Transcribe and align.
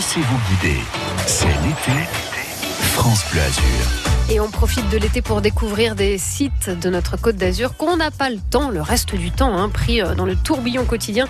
Laissez-vous 0.00 0.38
guider. 0.48 0.80
C'est 1.26 1.46
l'été. 1.62 2.39
France 2.94 3.24
Bleu. 3.30 3.40
Et 4.32 4.38
on 4.38 4.48
profite 4.48 4.88
de 4.90 4.96
l'été 4.96 5.22
pour 5.22 5.40
découvrir 5.40 5.96
des 5.96 6.16
sites 6.16 6.70
de 6.70 6.88
notre 6.88 7.16
Côte 7.16 7.34
d'Azur 7.34 7.76
qu'on 7.76 7.96
n'a 7.96 8.12
pas 8.12 8.30
le 8.30 8.38
temps, 8.38 8.70
le 8.70 8.80
reste 8.80 9.16
du 9.16 9.32
temps, 9.32 9.58
hein, 9.58 9.68
pris 9.68 10.00
euh, 10.00 10.14
dans 10.14 10.24
le 10.24 10.36
tourbillon 10.36 10.84
quotidien, 10.84 11.26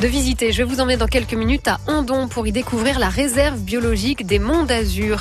de 0.00 0.06
visiter. 0.06 0.52
Je 0.52 0.62
vous 0.62 0.80
emmener 0.80 0.96
dans 0.96 1.08
quelques 1.08 1.34
minutes 1.34 1.66
à 1.66 1.80
Andon 1.88 2.28
pour 2.28 2.46
y 2.46 2.52
découvrir 2.52 3.00
la 3.00 3.08
réserve 3.08 3.58
biologique 3.58 4.24
des 4.24 4.38
Monts 4.38 4.62
d'Azur. 4.62 5.20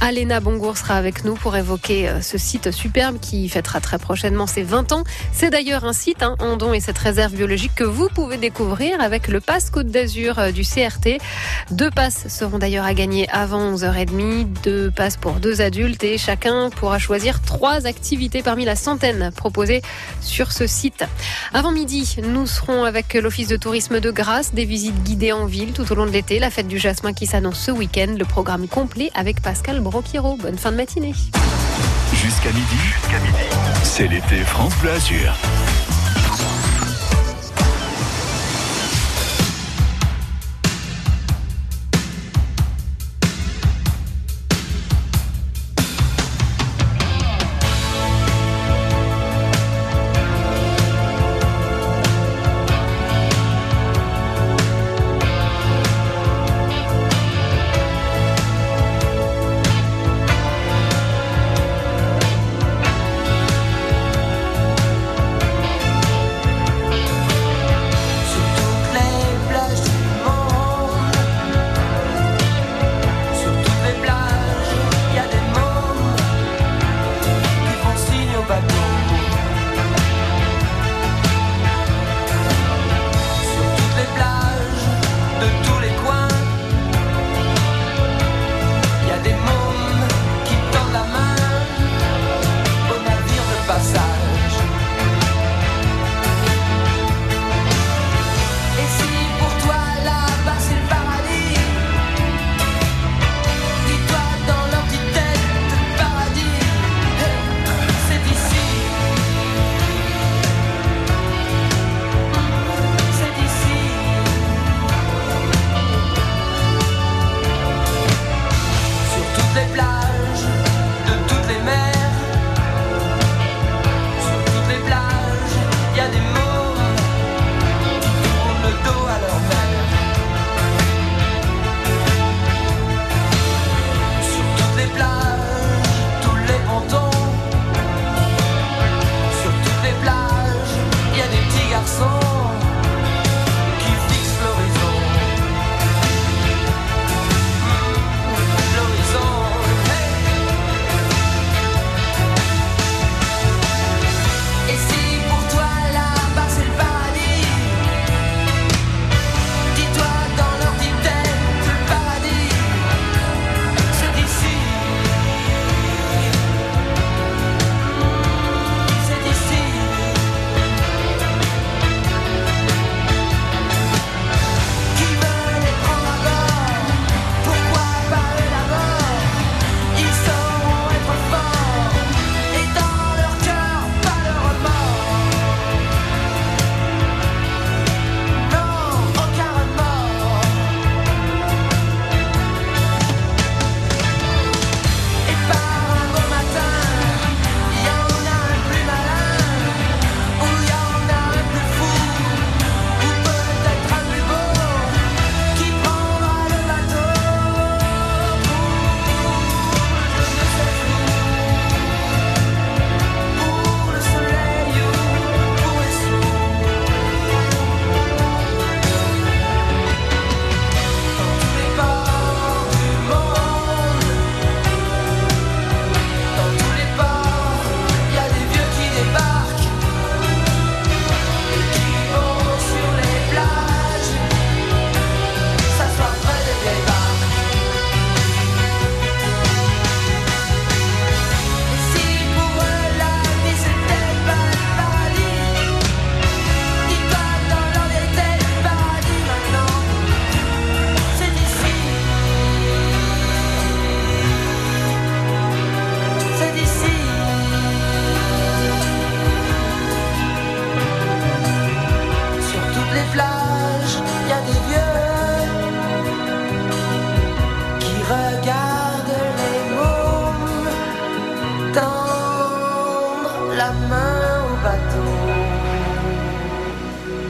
Alena 0.00 0.40
Bongour 0.40 0.78
sera 0.78 0.94
avec 0.94 1.26
nous 1.26 1.34
pour 1.34 1.54
évoquer 1.56 2.08
euh, 2.08 2.22
ce 2.22 2.38
site 2.38 2.70
superbe 2.70 3.18
qui 3.20 3.50
fêtera 3.50 3.80
très 3.80 3.98
prochainement 3.98 4.46
ses 4.46 4.62
20 4.62 4.92
ans. 4.92 5.04
C'est 5.30 5.50
d'ailleurs 5.50 5.84
un 5.84 5.92
site, 5.92 6.22
hein, 6.22 6.36
Andon 6.38 6.72
et 6.72 6.80
cette 6.80 6.98
réserve 6.98 7.34
biologique 7.34 7.74
que 7.74 7.84
vous 7.84 8.08
pouvez 8.08 8.38
découvrir 8.38 8.98
avec 9.02 9.28
le 9.28 9.40
pass 9.40 9.68
Côte 9.68 9.88
d'Azur 9.88 10.38
euh, 10.38 10.52
du 10.52 10.62
CRT. 10.62 11.18
Deux 11.70 11.90
passes 11.90 12.28
seront 12.28 12.56
d'ailleurs 12.56 12.86
à 12.86 12.94
gagner 12.94 13.28
avant 13.28 13.74
11h30, 13.74 14.46
deux 14.64 14.90
passes 14.90 15.18
pour 15.18 15.31
deux 15.40 15.60
adultes 15.60 16.04
et 16.04 16.18
chacun 16.18 16.70
pourra 16.70 16.98
choisir 16.98 17.42
trois 17.42 17.86
activités 17.86 18.42
parmi 18.42 18.64
la 18.64 18.76
centaine 18.76 19.30
proposées 19.34 19.82
sur 20.20 20.52
ce 20.52 20.66
site. 20.66 21.04
Avant 21.52 21.72
midi, 21.72 22.16
nous 22.22 22.46
serons 22.46 22.84
avec 22.84 23.14
l'Office 23.14 23.48
de 23.48 23.56
tourisme 23.56 24.00
de 24.00 24.10
Grasse, 24.10 24.54
des 24.54 24.64
visites 24.64 25.02
guidées 25.02 25.32
en 25.32 25.46
ville 25.46 25.72
tout 25.72 25.90
au 25.90 25.94
long 25.94 26.06
de 26.06 26.10
l'été, 26.10 26.38
la 26.38 26.50
fête 26.50 26.68
du 26.68 26.78
jasmin 26.78 27.12
qui 27.12 27.26
s'annonce 27.26 27.58
ce 27.58 27.70
week-end, 27.70 28.14
le 28.18 28.24
programme 28.24 28.68
complet 28.68 29.10
avec 29.14 29.42
Pascal 29.42 29.80
Broquiro. 29.80 30.36
Bonne 30.36 30.58
fin 30.58 30.72
de 30.72 30.76
matinée. 30.76 31.14
Jusqu'à 32.14 32.50
midi, 32.50 32.76
jusqu'à 32.76 33.18
midi, 33.20 33.44
c'est 33.82 34.08
l'été 34.08 34.36
France 34.44 34.74
Bleu. 34.80 34.92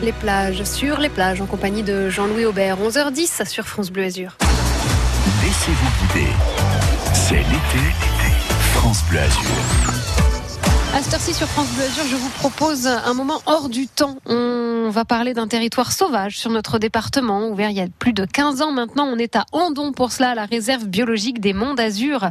Les 0.03 0.11
plages, 0.13 0.65
sur 0.65 0.99
les 0.99 1.09
plages, 1.09 1.41
en 1.41 1.47
compagnie 1.47 1.85
de 1.85 2.11
Jean-Louis 2.11 2.45
Aubert, 2.45 2.77
11h10 2.81 3.49
sur 3.49 3.69
France 3.69 3.93
Bleu 3.93 4.03
Azur. 4.03 4.37
Laissez-vous 5.45 6.15
guider. 6.15 6.29
C'est 7.15 7.37
l'été. 7.37 7.85
France 8.75 9.05
Bleu 9.09 9.21
Azur. 9.21 9.41
À 10.93 11.01
cette 11.01 11.15
heure-ci 11.15 11.33
sur 11.33 11.47
France 11.47 11.69
Bleu 11.77 11.85
Azur, 11.85 12.05
je 12.11 12.17
vous 12.17 12.31
propose 12.31 12.89
un 12.89 13.15
moment 13.15 13.43
hors 13.47 13.69
du 13.69 13.87
temps. 13.87 14.17
On 14.27 14.62
va 14.91 15.05
parler 15.05 15.35
d'un 15.35 15.49
territoire 15.49 15.93
sauvage 15.93 16.39
sur 16.39 16.51
notre 16.51 16.79
département, 16.79 17.49
ouvert 17.49 17.71
il 17.71 17.77
y 17.77 17.81
a 17.81 17.87
plus 17.99 18.13
de 18.13 18.25
15 18.25 18.63
ans 18.63 18.73
maintenant. 18.73 19.07
On 19.07 19.19
est 19.19 19.37
à 19.37 19.45
Andon 19.53 19.93
pour 19.93 20.13
cela, 20.13 20.31
à 20.31 20.35
la 20.35 20.45
réserve 20.45 20.87
biologique 20.87 21.41
des 21.41 21.53
Monts 21.53 21.75
d'Azur. 21.75 22.27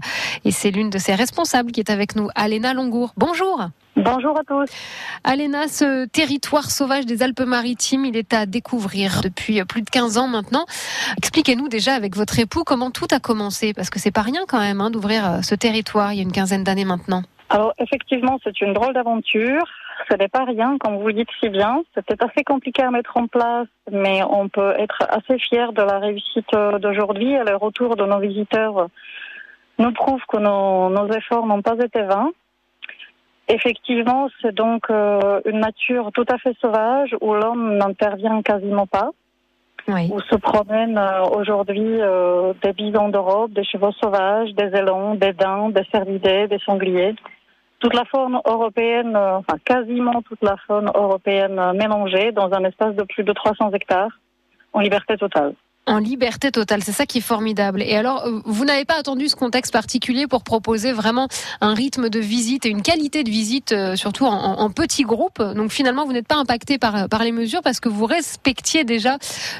Et 0.45 0.51
c'est 0.51 0.71
l'une 0.71 0.89
de 0.89 0.97
ses 0.97 1.15
responsables 1.15 1.71
qui 1.71 1.79
est 1.79 1.89
avec 1.89 2.15
nous, 2.15 2.29
Alena 2.35 2.73
Longour. 2.73 3.13
Bonjour. 3.17 3.67
Bonjour 3.95 4.39
à 4.39 4.43
tous. 4.43 4.69
Alena, 5.23 5.67
ce 5.67 6.05
territoire 6.05 6.71
sauvage 6.71 7.05
des 7.05 7.23
Alpes-Maritimes, 7.23 8.05
il 8.05 8.15
est 8.15 8.33
à 8.33 8.45
découvrir 8.45 9.21
depuis 9.21 9.63
plus 9.65 9.81
de 9.81 9.89
15 9.89 10.17
ans 10.17 10.27
maintenant. 10.27 10.65
Expliquez-nous 11.17 11.67
déjà 11.67 11.93
avec 11.93 12.15
votre 12.15 12.39
époux 12.39 12.63
comment 12.63 12.91
tout 12.91 13.07
a 13.11 13.19
commencé, 13.19 13.73
parce 13.73 13.89
que 13.89 13.99
c'est 13.99 14.11
pas 14.11 14.21
rien 14.21 14.41
quand 14.47 14.59
même 14.59 14.81
hein, 14.81 14.89
d'ouvrir 14.91 15.43
ce 15.43 15.55
territoire 15.55 16.13
il 16.13 16.17
y 16.17 16.19
a 16.19 16.23
une 16.23 16.31
quinzaine 16.31 16.63
d'années 16.63 16.85
maintenant. 16.85 17.23
Alors 17.51 17.73
effectivement, 17.79 18.39
c'est 18.45 18.61
une 18.61 18.73
drôle 18.73 18.93
d'aventure. 18.93 19.65
Ce 20.09 20.15
n'est 20.15 20.27
pas 20.27 20.45
rien, 20.45 20.77
comme 20.77 20.97
vous 20.97 21.07
le 21.07 21.13
dites 21.13 21.29
si 21.39 21.49
bien. 21.49 21.83
C'était 21.95 22.23
assez 22.23 22.43
compliqué 22.43 22.83
à 22.83 22.91
mettre 22.91 23.17
en 23.17 23.27
place, 23.27 23.67
mais 23.91 24.21
on 24.23 24.49
peut 24.49 24.73
être 24.77 25.03
assez 25.09 25.37
fier 25.37 25.73
de 25.73 25.81
la 25.81 25.99
réussite 25.99 26.51
d'aujourd'hui. 26.79 27.33
Le 27.33 27.55
retour 27.55 27.95
de 27.95 28.05
nos 28.05 28.19
visiteurs 28.19 28.87
nous 29.79 29.91
prouve 29.91 30.21
que 30.27 30.37
nos, 30.37 30.89
nos 30.89 31.11
efforts 31.11 31.45
n'ont 31.45 31.61
pas 31.61 31.75
été 31.83 32.01
vains. 32.01 32.31
Effectivement, 33.47 34.29
c'est 34.41 34.53
donc 34.55 34.89
euh, 34.89 35.41
une 35.45 35.59
nature 35.59 36.11
tout 36.13 36.25
à 36.29 36.37
fait 36.37 36.55
sauvage 36.61 37.15
où 37.19 37.33
l'homme 37.33 37.77
n'intervient 37.77 38.41
quasiment 38.41 38.87
pas. 38.87 39.09
Oui. 39.87 40.09
Où 40.13 40.21
se 40.21 40.35
promènent 40.35 40.97
euh, 40.97 41.23
aujourd'hui 41.23 41.99
euh, 41.99 42.53
des 42.61 42.71
bisons 42.71 43.09
d'Europe, 43.09 43.51
des 43.51 43.63
chevaux 43.63 43.91
sauvages, 43.93 44.53
des 44.53 44.77
élans, 44.77 45.15
des 45.15 45.33
daims, 45.33 45.69
des 45.69 45.83
cervidés, 45.91 46.47
des 46.47 46.59
sangliers 46.59 47.15
toute 47.81 47.93
la 47.95 48.05
faune 48.05 48.39
européenne, 48.45 49.17
enfin 49.17 49.57
quasiment 49.65 50.21
toute 50.21 50.41
la 50.41 50.55
faune 50.67 50.89
européenne 50.93 51.59
mélangée 51.73 52.31
dans 52.31 52.53
un 52.53 52.63
espace 52.63 52.95
de 52.95 53.03
plus 53.03 53.23
de 53.23 53.33
300 53.33 53.71
hectares 53.73 54.19
en 54.71 54.79
liberté 54.79 55.17
totale. 55.17 55.55
En 55.87 55.97
liberté 55.97 56.51
totale, 56.51 56.83
c'est 56.83 56.91
ça 56.91 57.05
qui 57.05 57.17
est 57.17 57.21
formidable. 57.21 57.81
Et 57.81 57.95
alors, 57.95 58.27
vous 58.45 58.65
n'avez 58.65 58.85
pas 58.85 58.99
attendu 58.99 59.27
ce 59.27 59.35
contexte 59.35 59.73
particulier 59.73 60.27
pour 60.27 60.43
proposer 60.43 60.91
vraiment 60.91 61.27
un 61.59 61.73
rythme 61.73 62.09
de 62.09 62.19
visite 62.19 62.65
et 62.65 62.69
une 62.69 62.83
qualité 62.83 63.23
de 63.23 63.29
visite, 63.29 63.73
surtout 63.95 64.25
en, 64.25 64.59
en 64.59 64.69
petits 64.69 65.03
groupes. 65.03 65.41
Donc 65.41 65.71
finalement, 65.71 66.05
vous 66.05 66.13
n'êtes 66.13 66.27
pas 66.27 66.35
impacté 66.35 66.77
par, 66.77 67.09
par 67.09 67.23
les 67.23 67.31
mesures 67.31 67.61
parce 67.63 67.79
que 67.79 67.89
vous 67.89 68.05
respectiez 68.05 68.83
déjà 68.83 69.17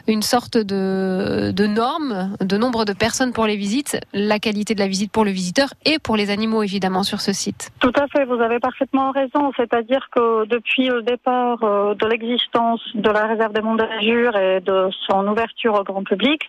une 0.08 0.22
sorte 0.22 0.58
de, 0.58 1.52
de 1.52 1.66
norme, 1.66 2.36
de 2.40 2.56
nombre 2.56 2.86
de 2.86 2.94
personnes 2.94 3.34
pour 3.34 3.48
les 3.48 3.56
visites, 3.56 4.00
la 4.14 4.38
qualité 4.38 4.76
de 4.76 4.80
la 4.80 4.88
visite 4.88 5.12
pour 5.12 5.26
le 5.26 5.32
visiteur 5.32 5.70
et 5.86 5.98
pour 5.98 6.18
les 6.18 6.30
animaux 6.30 6.62
évidemment 6.62 7.04
sur 7.04 7.20
ce 7.20 7.34
site. 7.34 7.72
Tout 7.80 7.94
à 7.96 8.08
fait, 8.08 8.26
vous 8.26 8.40
avez 8.42 8.60
parfaitement 8.60 9.12
raison. 9.12 9.52
C'est-à-dire 9.58 10.08
que 10.16 10.46
depuis 10.46 10.88
le 10.88 11.02
départ 11.02 11.58
de 11.60 12.08
l'existence 12.08 12.82
de 12.94 13.10
la 13.10 13.26
réserve 13.26 13.54
des 13.54 13.62
Monts 13.62 13.76
d'Azur 13.76 14.36
et 14.38 14.62
de 14.62 14.90
son 15.08 15.28
ouverture 15.28 15.74
au 15.74 15.84
grand 15.84 16.04
public. 16.12 16.42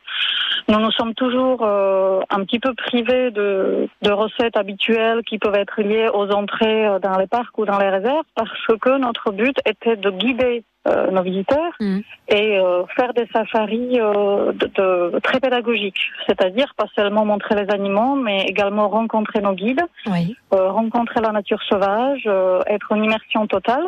Nous 0.68 0.78
nous 0.78 0.90
sommes 0.92 1.14
toujours 1.14 1.60
euh, 1.62 2.20
un 2.30 2.44
petit 2.44 2.58
peu 2.58 2.72
privés 2.74 3.30
de, 3.30 3.88
de, 4.02 4.10
recettes 4.10 4.56
habituelles 4.56 5.22
qui 5.28 5.38
peuvent 5.38 5.54
être 5.54 5.80
liées 5.80 6.08
aux 6.12 6.28
entrées 6.30 6.86
dans 7.00 7.16
les 7.18 7.26
parcs 7.26 7.56
ou 7.58 7.64
dans 7.64 7.78
les 7.78 7.88
réserves 7.88 8.26
parce 8.34 8.66
que 8.80 8.98
notre 8.98 9.32
but 9.32 9.56
était 9.66 9.96
de 9.96 10.10
guider 10.10 10.64
euh, 10.88 11.10
nos 11.10 11.22
visiteurs 11.22 11.74
mmh. 11.80 11.98
et 12.28 12.58
euh, 12.58 12.82
faire 12.96 13.12
des 13.14 13.28
safaris 13.32 13.98
de, 13.98 14.66
de, 14.78 15.18
très 15.20 15.38
pédagogiques, 15.38 16.02
c'est-à-dire 16.26 16.74
pas 16.76 16.86
seulement 16.96 17.24
montrer 17.24 17.54
les 17.54 17.70
animaux, 17.72 18.14
mais 18.16 18.44
également 18.46 18.88
rencontrer 18.88 19.40
nos 19.40 19.54
guides, 19.54 19.84
oui. 20.06 20.36
rencontrer 20.50 21.20
la 21.20 21.32
nature 21.32 21.62
sauvage, 21.68 22.28
être 22.66 22.88
en 22.90 23.02
immersion 23.02 23.46
totale. 23.46 23.86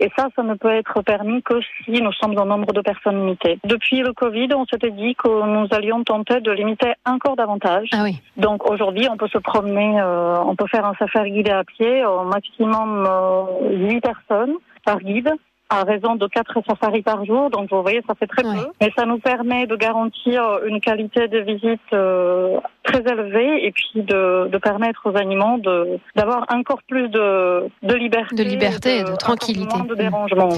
Et 0.00 0.10
ça, 0.16 0.28
ça 0.36 0.42
ne 0.42 0.54
peut 0.54 0.70
être 0.70 1.02
permis 1.02 1.42
que 1.42 1.60
si 1.84 2.02
nous 2.02 2.12
sommes 2.12 2.38
en 2.38 2.44
nombre 2.44 2.72
de 2.72 2.80
personnes 2.80 3.20
limitées. 3.20 3.58
Depuis 3.64 4.00
le 4.00 4.12
Covid, 4.12 4.48
on 4.54 4.66
s'était 4.66 4.90
dit 4.90 5.14
que 5.14 5.28
nous 5.28 5.66
allions 5.70 6.04
tenter 6.04 6.40
de 6.40 6.50
limiter 6.50 6.92
encore 7.04 7.36
davantage. 7.36 7.88
Ah 7.92 8.02
oui. 8.02 8.20
Donc 8.36 8.68
aujourd'hui, 8.70 9.08
on 9.10 9.16
peut 9.16 9.28
se 9.28 9.38
promener, 9.38 10.00
euh, 10.00 10.38
on 10.44 10.56
peut 10.56 10.66
faire 10.66 10.84
un 10.84 10.94
safari 10.94 11.32
guidé 11.32 11.50
à 11.50 11.64
pied, 11.64 12.04
au 12.04 12.24
maximum 12.24 13.06
euh, 13.06 13.88
8 13.88 14.00
personnes 14.00 14.54
par 14.84 14.98
guide 15.00 15.32
à 15.68 15.82
raison 15.82 16.14
de 16.14 16.26
quatre 16.28 16.58
safaris 16.66 17.02
par 17.02 17.24
jour. 17.24 17.50
Donc, 17.50 17.68
vous 17.70 17.82
voyez, 17.82 18.02
ça 18.06 18.14
fait 18.14 18.26
très 18.26 18.44
Ouais. 18.46 18.56
peu. 18.56 18.66
Mais 18.80 18.90
ça 18.96 19.04
nous 19.04 19.18
permet 19.18 19.66
de 19.66 19.74
garantir 19.76 20.42
une 20.66 20.80
qualité 20.80 21.26
de 21.28 21.38
visite 21.40 21.80
euh, 21.92 22.58
très 22.84 23.00
élevée 23.00 23.66
et 23.66 23.72
puis 23.72 23.90
de, 24.02 24.48
de 24.48 24.58
permettre 24.58 25.00
aux 25.10 25.16
animaux 25.16 25.58
de 25.58 25.98
d'avoir 26.14 26.44
encore 26.50 26.82
plus 26.88 27.08
de, 27.08 27.68
de 27.82 27.94
liberté. 27.94 28.36
De 28.36 28.42
liberté 28.44 28.98
et 28.98 29.02
de 29.04 29.16
tranquillité. 29.16 29.76
de 29.88 29.94
dérangement. 29.94 30.50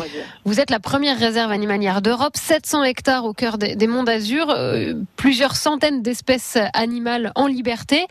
Vous 0.45 0.61
êtes 0.61 0.71
la 0.71 0.81
première 0.81 1.19
réserve 1.19 1.51
animalière 1.53 2.03
d'Europe, 2.03 2.37
700 2.37 2.85
hectares 2.85 3.25
au 3.25 3.33
cœur 3.33 3.57
des, 3.59 3.77
des 3.77 3.87
Monts 3.87 4.05
d'Azur, 4.05 4.51
euh, 4.51 4.93
plusieurs 5.17 5.57
centaines 5.57 6.03
d'espèces 6.03 6.59
animales 6.75 7.33
en 7.35 7.47
liberté. 7.47 8.07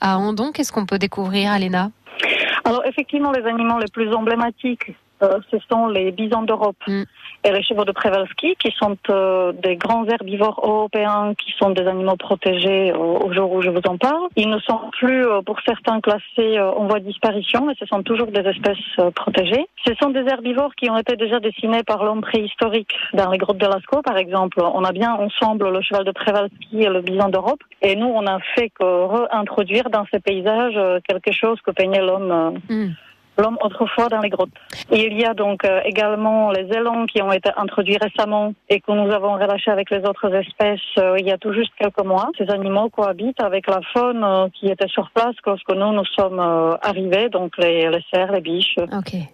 À 0.00 0.18
Andon, 0.18 0.50
qu'est-ce 0.52 0.72
qu'on 0.72 0.86
peut 0.86 0.98
découvrir, 0.98 1.52
Alena? 1.52 1.90
Alors, 2.64 2.82
effectivement, 2.86 3.30
les 3.30 3.44
animaux 3.44 3.78
les 3.78 3.86
plus 3.92 4.12
emblématiques, 4.12 4.92
euh, 5.22 5.38
ce 5.50 5.56
sont 5.70 5.88
les 5.88 6.12
bisons 6.12 6.42
d'Europe 6.42 6.76
Mm. 6.86 7.04
et 7.44 7.50
les 7.52 7.62
chevaux 7.62 7.84
de 7.84 7.92
Przewalski, 7.92 8.56
qui 8.56 8.72
sont 8.78 8.96
euh, 9.10 9.52
des 9.52 9.76
grands 9.76 10.04
herbivores 10.06 10.60
européens, 10.62 11.32
qui 11.34 11.52
sont 11.58 11.70
des 11.70 11.86
animaux 11.86 12.16
protégés 12.16 12.92
euh, 12.92 12.96
au 12.96 13.32
jour 13.32 13.52
où 13.52 13.62
je 13.62 13.70
vous 13.70 13.80
en 13.86 13.96
parle. 13.96 14.28
Ils 14.36 14.48
ne 14.48 14.58
sont 14.60 14.80
plus, 14.98 15.26
euh, 15.26 15.42
pour 15.42 15.58
certains, 15.64 16.00
classés 16.00 16.58
euh, 16.58 16.70
en 16.70 16.86
voie 16.86 17.00
de 17.00 17.04
disparition, 17.04 17.66
mais 17.66 17.74
ce 17.78 17.86
sont 17.86 18.02
toujours 18.02 18.28
des 18.28 18.40
espèces 18.40 19.12
protégées. 19.14 19.66
Ce 19.86 19.94
sont 19.94 20.10
des 20.10 20.26
herbivores 20.26 20.74
qui 20.74 20.90
ont 20.90 20.98
été 20.98 21.16
déjà 21.16 21.40
dessinés 21.40 21.82
par 21.82 22.04
l'homme 22.04 22.20
préhistorique 22.20 22.94
dans 23.14 23.30
les 23.30 23.38
grottes 23.38 23.58
de 23.58 23.66
Lascaux, 23.66 24.02
par 24.02 24.16
exemple. 24.16 24.60
On 24.60 24.84
a 24.84 24.92
bien 24.92 25.12
ensemble 25.14 25.70
le 25.70 25.80
cheval 25.82 26.04
de 26.04 26.12
Przewalski 26.12 26.82
et 26.82 26.88
le 26.88 27.00
bison 27.00 27.28
d'Europe, 27.28 27.60
et 27.82 27.96
nous, 27.96 28.06
on 28.08 28.26
a 28.26 28.38
fait 28.54 28.70
que 28.70 28.84
réintroduire 28.84 29.90
dans 29.90 30.04
ces 30.12 30.20
paysages 30.20 30.76
euh, 30.76 31.00
quelque 31.06 31.32
chose 31.32 31.60
que 31.62 31.70
peignait 31.70 32.02
l'homme 32.02 32.32
euh, 32.32 32.50
Mm. 32.68 32.94
L'homme 33.38 33.58
autrefois 33.62 34.08
dans 34.08 34.20
les 34.20 34.30
grottes. 34.30 34.50
Et 34.90 35.06
il 35.06 35.18
y 35.18 35.24
a 35.24 35.34
donc 35.34 35.64
euh, 35.64 35.80
également 35.84 36.50
les 36.50 36.66
élans 36.72 37.06
qui 37.06 37.20
ont 37.22 37.32
été 37.32 37.50
introduits 37.56 37.98
récemment 38.00 38.54
et 38.68 38.80
que 38.80 38.92
nous 38.92 39.10
avons 39.12 39.34
relâchés 39.34 39.70
avec 39.70 39.90
les 39.90 40.04
autres 40.04 40.32
espèces 40.34 40.80
euh, 40.98 41.16
il 41.18 41.26
y 41.26 41.32
a 41.32 41.38
tout 41.38 41.52
juste 41.52 41.72
quelques 41.78 42.04
mois. 42.04 42.30
Ces 42.38 42.48
animaux 42.50 42.88
cohabitent 42.88 43.40
avec 43.40 43.66
la 43.66 43.80
faune 43.92 44.22
euh, 44.24 44.48
qui 44.54 44.68
était 44.68 44.88
sur 44.88 45.10
place 45.10 45.34
lorsque 45.44 45.70
nous 45.70 45.92
nous 45.92 46.04
sommes 46.16 46.40
arrivés, 46.82 47.28
donc 47.28 47.52
les, 47.58 47.88
les 47.90 48.04
cerfs, 48.12 48.32
les 48.32 48.40
biches, 48.40 48.76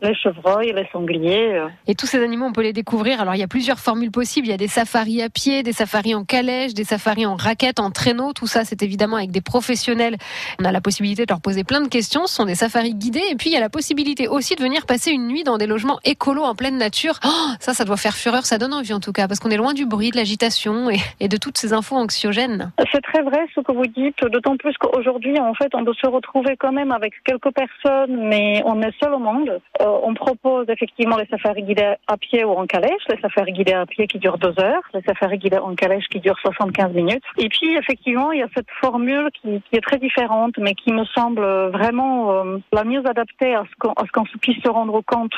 les 0.01 0.15
chevreuils, 0.15 0.73
les 0.73 0.87
sangliers. 0.93 1.63
Et 1.87 1.95
tous 1.95 2.07
ces 2.07 2.23
animaux, 2.23 2.47
on 2.47 2.53
peut 2.53 2.63
les 2.63 2.73
découvrir. 2.73 3.21
Alors, 3.21 3.35
il 3.35 3.39
y 3.39 3.43
a 3.43 3.49
plusieurs 3.49 3.79
formules 3.79 4.11
possibles. 4.11 4.47
Il 4.47 4.51
y 4.51 4.55
a 4.55 4.59
des 4.59 4.69
safaris 4.69 5.23
à 5.23 5.31
pied, 5.31 5.63
des 5.63 5.73
safaris 5.73 6.15
en 6.15 6.25
calèche, 6.25 6.75
des 6.75 6.85
safaris 6.85 7.27
en 7.27 7.37
raquette, 7.37 7.81
en 7.81 7.91
traîneau. 7.91 8.33
Tout 8.33 8.47
ça, 8.47 8.65
c'est 8.65 8.83
évidemment 8.83 9.17
avec 9.17 9.31
des 9.31 9.41
professionnels. 9.41 10.17
On 10.61 10.65
a 10.65 10.73
la 10.73 10.81
possibilité 10.81 11.25
de 11.25 11.33
leur 11.33 11.41
poser 11.41 11.65
plein 11.65 11.81
de 11.81 11.89
questions. 11.89 12.27
Ce 12.27 12.35
sont 12.35 12.45
des 12.45 12.55
safaris 12.55 12.95
guidés. 12.95 13.23
Et 13.31 13.37
puis, 13.37 13.51
il 13.51 13.53
y 13.53 13.57
a 13.57 13.61
la 13.61 13.71
possibilité 13.71 13.92
aussi 14.29 14.57
de 14.57 14.63
venir 14.63 14.87
passer 14.87 15.11
une 15.11 15.27
nuit 15.27 15.45
dans 15.45 15.59
des 15.59 15.67
logements 15.67 15.99
écolos 16.05 16.43
en 16.43 16.55
pleine 16.55 16.79
nature. 16.79 17.15
Oh, 17.25 17.29
ça, 17.61 17.75
ça 17.75 17.85
doit 17.85 17.97
faire 17.97 18.15
fureur. 18.15 18.45
Ça 18.45 18.59
donne 18.59 18.73
envie, 18.73 18.93
en 18.93 19.01
tout 19.01 19.13
cas, 19.13 19.29
parce 19.29 19.41
qu'on 19.41 19.51
est 19.51 19.57
loin 19.57 19.75
du 19.75 19.87
bruit, 19.87 20.11
de 20.11 20.17
l'agitation 20.17 20.91
et, 20.91 21.29
de 21.29 21.37
toutes 21.37 21.59
ces 21.59 21.73
infos 21.73 21.97
anxiogènes. 21.97 22.73
C'est 22.93 23.01
très 23.03 23.23
vrai 23.23 23.47
ce 23.55 23.61
que 23.61 23.73
vous 23.73 23.87
dites, 23.87 24.25
d'autant 24.25 24.57
plus 24.57 24.75
qu'aujourd'hui, 24.79 25.39
en 25.39 25.55
fait, 25.55 25.75
on 25.75 25.83
doit 25.83 25.95
se 26.01 26.07
retrouver 26.07 26.57
quand 26.57 26.73
même 26.73 26.93
avec 26.93 27.15
quelques 27.25 27.53
personnes, 27.53 28.29
mais 28.29 28.63
on 28.65 28.81
est 28.83 28.93
seul 29.03 29.15
au 29.15 29.19
monde. 29.19 29.61
Euh, 29.81 29.85
on 30.03 30.15
propose 30.15 30.67
effectivement 30.69 31.17
les 31.17 31.27
safaris 31.27 31.63
guidés 31.63 31.95
à 32.07 32.17
pied 32.17 32.45
ou 32.45 32.53
en 32.53 32.67
calèche, 32.67 33.03
les 33.09 33.21
safaris 33.21 33.53
guidés 33.53 33.73
à 33.73 33.87
pied 33.87 34.07
qui 34.07 34.19
durent 34.19 34.39
deux 34.39 34.55
heures, 34.59 34.83
les 34.95 35.03
safaris 35.03 35.39
guidés 35.39 35.59
en 35.59 35.75
calèche 35.75 36.07
qui 36.11 36.21
durent 36.21 36.39
75 36.41 36.93
minutes. 36.93 37.25
Et 37.39 37.49
puis, 37.49 37.75
effectivement, 37.75 38.33
il 38.33 38.41
y 38.41 38.43
a 38.43 38.49
cette 38.55 38.71
formule 38.81 39.29
qui, 39.41 39.63
est 39.73 39.81
très 39.81 39.99
différente, 39.99 40.55
mais 40.59 40.75
qui 40.75 40.93
me 40.93 41.05
semble 41.07 41.45
vraiment 41.69 42.33
euh, 42.33 42.59
la 42.73 42.85
mieux 42.85 43.03
adaptée 43.07 43.55
à 43.55 43.65
ce 43.71 43.77
à 43.97 44.05
ce 44.07 44.13
qu'on 44.13 44.25
puisse 44.41 44.63
se 44.63 44.69
rendre 44.69 45.01
compte 45.07 45.35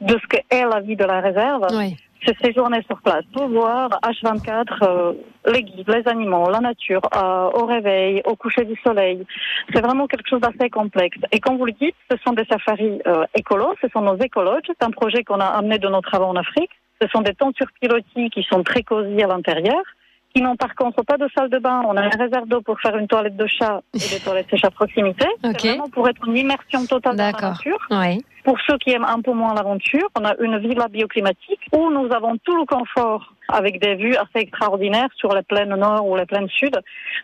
de 0.00 0.18
ce 0.18 0.26
qu'est 0.26 0.44
la 0.50 0.80
vie 0.80 0.96
de 0.96 1.04
la 1.04 1.20
réserve 1.20 1.66
Oui. 1.72 1.96
c'est 2.24 2.36
ces 2.42 2.52
journées 2.52 2.82
sur 2.86 3.00
place 3.00 3.24
pour 3.32 3.48
voir 3.48 3.90
H24 4.02 4.64
euh, 4.82 5.12
les 5.46 5.62
guides, 5.62 5.88
les 5.88 6.06
animaux, 6.08 6.50
la 6.50 6.60
nature, 6.60 7.02
euh, 7.14 7.50
au 7.54 7.66
réveil, 7.66 8.22
au 8.24 8.34
coucher 8.36 8.64
du 8.64 8.76
soleil. 8.84 9.24
C'est 9.72 9.80
vraiment 9.80 10.06
quelque 10.06 10.28
chose 10.28 10.40
d'assez 10.40 10.70
complexe. 10.70 11.18
Et 11.32 11.40
comme 11.40 11.56
vous 11.56 11.66
le 11.66 11.72
dites, 11.72 11.94
ce 12.10 12.16
sont 12.24 12.32
des 12.32 12.44
safaris 12.44 13.00
euh, 13.06 13.24
écolos, 13.34 13.74
ce 13.80 13.88
sont 13.88 14.00
nos 14.00 14.16
écologes. 14.16 14.62
C'est 14.66 14.84
un 14.84 14.90
projet 14.90 15.22
qu'on 15.24 15.40
a 15.40 15.46
amené 15.46 15.78
de 15.78 15.88
nos 15.88 16.00
travaux 16.00 16.26
en 16.26 16.36
Afrique. 16.36 16.70
Ce 17.00 17.08
sont 17.08 17.20
des 17.20 17.34
tentures 17.34 17.70
pilotis 17.80 18.30
qui 18.30 18.42
sont 18.44 18.62
très 18.62 18.82
cosy 18.82 19.22
à 19.22 19.26
l'intérieur, 19.26 19.82
qui 20.36 20.42
n'ont 20.42 20.56
par 20.56 20.74
contre 20.74 21.02
pas 21.02 21.16
de 21.16 21.26
salle 21.34 21.48
de 21.48 21.58
bain. 21.58 21.82
On 21.86 21.96
a 21.96 22.02
un 22.02 22.08
réserve 22.10 22.46
d'eau 22.46 22.60
pour 22.60 22.78
faire 22.78 22.94
une 22.96 23.06
toilette 23.06 23.36
de 23.36 23.46
chat 23.46 23.80
et 23.94 23.98
des 23.98 24.20
toilettes 24.22 24.50
sèches 24.50 24.64
à 24.64 24.70
proximité. 24.70 25.24
Ok. 25.44 25.60
C'est 25.60 25.68
vraiment 25.68 25.88
pour 25.88 26.08
être 26.08 26.26
une 26.26 26.36
immersion 26.36 26.84
totale 26.86 27.16
dans 27.16 27.24
la 27.24 27.32
D'accord. 27.32 27.52
nature. 27.52 27.78
Pour 28.44 28.58
ceux 28.66 28.76
qui 28.78 28.90
aiment 28.90 29.04
un 29.04 29.20
peu 29.20 29.32
moins 29.32 29.54
l'aventure, 29.54 30.08
on 30.18 30.24
a 30.24 30.34
une 30.40 30.58
villa 30.58 30.88
bioclimatique 30.88 31.60
où 31.76 31.90
nous 31.90 32.10
avons 32.10 32.38
tout 32.38 32.56
le 32.56 32.64
confort 32.64 33.34
avec 33.48 33.80
des 33.80 33.94
vues 33.94 34.16
assez 34.16 34.40
extraordinaires 34.40 35.08
sur 35.16 35.34
les 35.34 35.42
plaines 35.42 35.74
nord 35.74 36.06
ou 36.06 36.16
les 36.16 36.26
plaines 36.26 36.48
sud. 36.48 36.78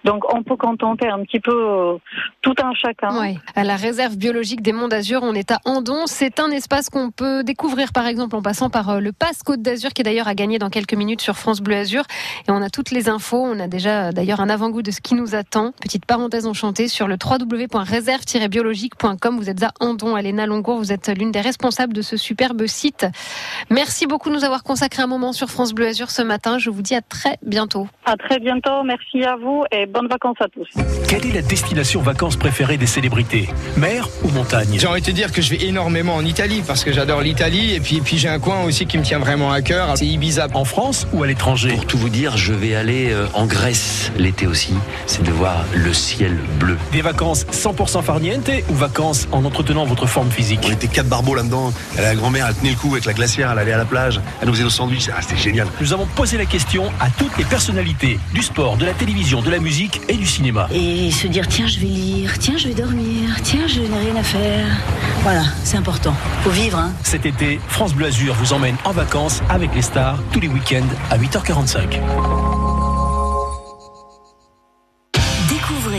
Donc 0.04 0.32
on 0.32 0.42
peut 0.42 0.56
contenter 0.56 1.08
un 1.08 1.22
petit 1.24 1.40
peu 1.40 1.52
euh, 1.52 1.96
tout 2.42 2.54
un 2.62 2.72
chacun. 2.74 3.18
Ouais. 3.18 3.36
À 3.56 3.64
la 3.64 3.76
réserve 3.76 4.16
biologique 4.16 4.62
des 4.62 4.72
Monts 4.72 4.88
d'Azur, 4.88 5.20
on 5.22 5.34
est 5.34 5.50
à 5.50 5.58
Andon. 5.64 6.06
C'est 6.06 6.38
un 6.38 6.50
espace 6.50 6.90
qu'on 6.90 7.10
peut 7.10 7.42
découvrir 7.42 7.92
par 7.92 8.06
exemple 8.06 8.36
en 8.36 8.42
passant 8.42 8.68
par 8.70 8.90
euh, 8.90 9.00
le 9.00 9.12
Pass 9.12 9.42
Côte 9.42 9.62
d'Azur 9.62 9.90
qui 9.90 10.02
d'ailleurs 10.02 10.28
a 10.28 10.34
gagné 10.34 10.58
dans 10.58 10.68
quelques 10.70 10.94
minutes 10.94 11.22
sur 11.22 11.36
France 11.36 11.60
Bleu 11.60 11.76
Azur. 11.76 12.04
Et 12.46 12.52
on 12.52 12.62
a 12.62 12.70
toutes 12.70 12.92
les 12.92 13.08
infos. 13.08 13.42
On 13.42 13.58
a 13.58 13.66
déjà 13.66 14.08
euh, 14.08 14.12
d'ailleurs 14.12 14.40
un 14.40 14.48
avant-goût 14.48 14.82
de 14.82 14.92
ce 14.92 15.00
qui 15.00 15.14
nous 15.14 15.34
attend. 15.34 15.72
Petite 15.80 16.06
parenthèse 16.06 16.46
enchantée 16.46 16.88
sur 16.88 17.08
le 17.08 17.16
www.réserve-biologique.com. 17.16 19.36
Vous 19.36 19.50
êtes 19.50 19.62
à 19.62 19.72
Andon, 19.80 20.14
Aléna 20.14 20.46
Longour. 20.46 20.78
Vous 20.78 20.92
êtes 20.92 21.08
l'une 21.08 21.32
des 21.32 21.40
responsables 21.40 21.92
de 21.92 22.02
ce 22.02 22.16
superbe 22.16 22.66
site. 22.66 23.06
Merci 23.70 24.06
beaucoup 24.06 24.30
nous 24.42 24.46
avoir 24.46 24.64
consacré 24.64 25.02
un 25.02 25.06
moment 25.06 25.32
sur 25.32 25.50
France 25.50 25.72
Bleu 25.72 25.86
Azur 25.86 26.10
ce 26.10 26.22
matin. 26.22 26.58
Je 26.58 26.70
vous 26.70 26.82
dis 26.82 26.94
à 26.94 27.00
très 27.00 27.38
bientôt. 27.42 27.86
À 28.04 28.16
très 28.16 28.40
bientôt. 28.40 28.82
Merci 28.84 29.22
à 29.24 29.36
vous 29.36 29.64
et 29.70 29.86
bonnes 29.86 30.08
vacances 30.08 30.38
à 30.40 30.48
tous. 30.48 30.68
Quelle 31.08 31.26
est 31.26 31.32
la 31.32 31.42
destination 31.42 32.00
vacances 32.02 32.36
préférée 32.36 32.76
des 32.76 32.86
célébrités? 32.86 33.48
Mer 33.76 34.08
ou 34.24 34.28
montagne? 34.30 34.78
J'ai 34.78 34.86
envie 34.86 35.00
de 35.00 35.06
te 35.06 35.10
dire 35.10 35.30
que 35.32 35.42
je 35.42 35.50
vais 35.50 35.64
énormément 35.64 36.14
en 36.14 36.24
Italie 36.24 36.62
parce 36.66 36.82
que 36.82 36.92
j'adore 36.92 37.20
l'Italie 37.20 37.74
et 37.74 37.80
puis, 37.80 38.00
puis 38.00 38.18
j'ai 38.18 38.28
un 38.28 38.40
coin 38.40 38.64
aussi 38.64 38.86
qui 38.86 38.98
me 38.98 39.04
tient 39.04 39.18
vraiment 39.18 39.52
à 39.52 39.62
cœur. 39.62 39.96
C'est 39.96 40.06
Ibiza. 40.06 40.48
En 40.54 40.64
France 40.64 41.06
ou 41.12 41.22
à 41.22 41.26
l'étranger? 41.26 41.70
Pour 41.74 41.86
tout 41.86 41.98
vous 41.98 42.08
dire, 42.08 42.36
je 42.36 42.52
vais 42.52 42.74
aller 42.74 43.12
euh, 43.12 43.26
en 43.34 43.46
Grèce 43.46 44.10
l'été 44.18 44.46
aussi. 44.46 44.74
C'est 45.06 45.22
de 45.22 45.30
voir 45.30 45.64
le 45.74 45.92
ciel 45.92 46.36
bleu. 46.58 46.76
Des 46.90 47.02
vacances 47.02 47.44
100% 47.46 48.02
farniente 48.02 48.50
ou 48.68 48.74
vacances 48.74 49.28
en 49.30 49.44
entretenant 49.44 49.84
votre 49.84 50.06
forme 50.06 50.30
physique? 50.30 50.60
On 50.64 50.72
était 50.72 50.88
quatre 50.88 51.08
barbeaux 51.08 51.34
là-dedans. 51.34 51.72
La 51.96 52.14
grand-mère, 52.14 52.46
elle 52.48 52.54
tenait 52.54 52.70
le 52.70 52.76
coup 52.76 52.92
avec 52.92 53.04
la 53.04 53.12
glacière, 53.12 53.50
elle 53.52 53.58
allait 53.58 53.72
à 53.72 53.78
la 53.78 53.84
plage, 53.84 54.20
elle 54.40 54.48
nous 54.48 54.54
faisait 54.54 54.64
nos 54.64 54.70
sandwichs. 54.70 55.08
Ah, 55.14 55.20
c'était 55.22 55.36
génial. 55.36 55.66
Nous 55.80 55.92
avons 55.92 56.06
posé 56.06 56.38
la 56.38 56.46
question 56.46 56.90
à 57.00 57.10
toutes 57.10 57.36
les 57.38 57.44
personnalités 57.44 58.18
du 58.32 58.42
sport, 58.42 58.76
de 58.76 58.84
la 58.84 58.92
télévision, 58.92 59.42
de 59.42 59.50
la 59.50 59.58
musique 59.58 60.00
et 60.08 60.14
du 60.14 60.26
cinéma. 60.26 60.68
Et 60.72 61.10
se 61.10 61.26
dire 61.26 61.46
tiens 61.48 61.66
je 61.66 61.80
vais 61.80 61.86
lire, 61.86 62.38
tiens 62.38 62.56
je 62.56 62.68
vais 62.68 62.74
dormir, 62.74 63.36
tiens 63.42 63.66
je 63.66 63.80
n'ai 63.80 63.98
rien 63.98 64.16
à 64.16 64.22
faire. 64.22 64.66
Voilà, 65.22 65.44
c'est 65.64 65.76
important. 65.76 66.14
Faut 66.42 66.50
vivre 66.50 66.78
hein. 66.78 66.92
Cet 67.02 67.26
été, 67.26 67.60
France 67.68 67.94
Bleu 67.94 68.06
Azur 68.06 68.34
vous 68.34 68.52
emmène 68.52 68.76
en 68.84 68.92
vacances 68.92 69.40
avec 69.48 69.74
les 69.74 69.82
stars 69.82 70.18
tous 70.32 70.40
les 70.40 70.48
week-ends 70.48 70.88
à 71.10 71.18
8h45. 71.18 72.41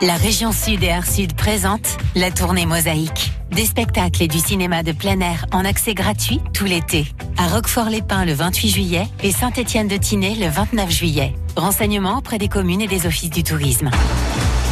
La 0.00 0.16
région 0.16 0.52
Sud 0.52 0.82
et 0.82 0.90
Art 0.90 1.06
Sud 1.06 1.34
présente 1.34 1.96
la 2.14 2.30
tournée 2.30 2.66
Mosaïque. 2.66 3.32
Des 3.52 3.64
spectacles 3.64 4.24
et 4.24 4.28
du 4.28 4.38
cinéma 4.38 4.82
de 4.82 4.92
plein 4.92 5.18
air 5.20 5.46
en 5.50 5.64
accès 5.64 5.94
gratuit 5.94 6.40
tout 6.52 6.66
l'été. 6.66 7.06
À 7.38 7.48
Roquefort-les-Pins 7.48 8.26
le 8.26 8.34
28 8.34 8.68
juillet 8.68 9.06
et 9.22 9.32
Saint-Étienne-de-Tinée 9.32 10.34
le 10.34 10.48
29 10.48 10.90
juillet. 10.90 11.34
Renseignements 11.56 12.18
auprès 12.18 12.36
des 12.36 12.48
communes 12.48 12.82
et 12.82 12.86
des 12.86 13.06
offices 13.06 13.30
du 13.30 13.42
tourisme. 13.42 13.88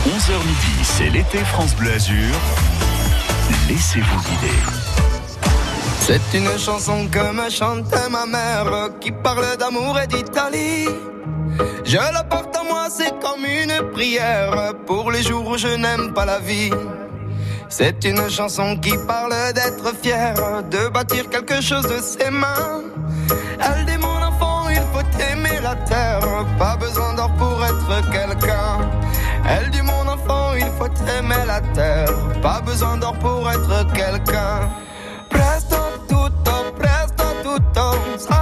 11h 0.07 0.39
midi, 0.47 0.83
c'est 0.83 1.09
l'été 1.09 1.39
France 1.39 1.75
Bleu 1.77 1.93
Azur. 1.93 2.35
Laissez-vous 3.69 4.21
guider. 4.21 4.57
C'est 6.01 6.37
une 6.37 6.59
chanson 6.59 7.07
que 7.09 7.33
me 7.33 7.49
chantait 7.49 8.11
ma 8.11 8.27
mère 8.27 8.91
qui 9.01 9.13
parle 9.13 9.57
d'amour 9.59 9.99
et 9.99 10.07
d'Italie. 10.09 10.89
Je 11.85 11.97
la 11.97 12.25
porte 12.25 12.57
à 12.57 12.63
moi, 12.63 12.89
c'est 12.91 13.19
comme 13.21 13.45
une 13.45 13.91
prière 13.93 14.75
pour 14.87 15.11
les 15.11 15.23
jours 15.23 15.47
où 15.47 15.57
je 15.57 15.69
n'aime 15.69 16.13
pas 16.13 16.25
la 16.25 16.39
vie. 16.39 16.71
C'est 17.69 18.05
une 18.05 18.29
chanson 18.29 18.77
qui 18.77 18.93
parle 19.07 19.35
d'être 19.55 19.95
fier, 20.03 20.35
de 20.71 20.89
bâtir 20.89 21.29
quelque 21.31 21.61
chose 21.63 21.85
de 21.85 22.01
ses 22.01 22.31
mains. 22.31 22.83
Elle 23.61 23.87
dit 23.87 23.99
mon 23.99 24.23
enfant, 24.23 24.69
il 24.69 24.83
faut 24.93 25.23
aimer 25.33 25.59
la 25.63 25.75
terre, 25.77 26.21
pas 26.59 26.77
besoin 26.77 27.15
d'or 27.15 27.31
pour 27.39 27.65
être 27.65 28.11
quelqu'un. 28.11 28.91
Elle 29.49 29.71
dit 29.71 29.83
mon 29.83 30.07
enfant, 30.07 30.53
il 30.55 30.71
faut 30.79 30.93
aimer 31.19 31.45
la 31.47 31.61
terre, 31.73 32.13
pas 32.43 32.61
besoin 32.61 32.99
d'or 32.99 33.15
pour 33.15 33.51
être 33.51 33.93
quelqu'un. 33.93 34.69
Presto 35.31 35.79
tutto, 36.09 36.73
presto 36.79 37.25
tutto 37.43 38.42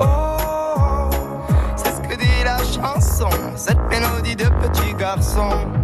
Oh, 0.00 1.10
c'est 1.76 1.92
ce 1.92 2.00
que 2.00 2.16
dit 2.16 2.44
la 2.44 2.58
chanson, 2.58 3.28
cette 3.56 3.78
mélodie 3.88 4.34
de 4.34 4.44
petit 4.44 4.94
garçon. 4.94 5.77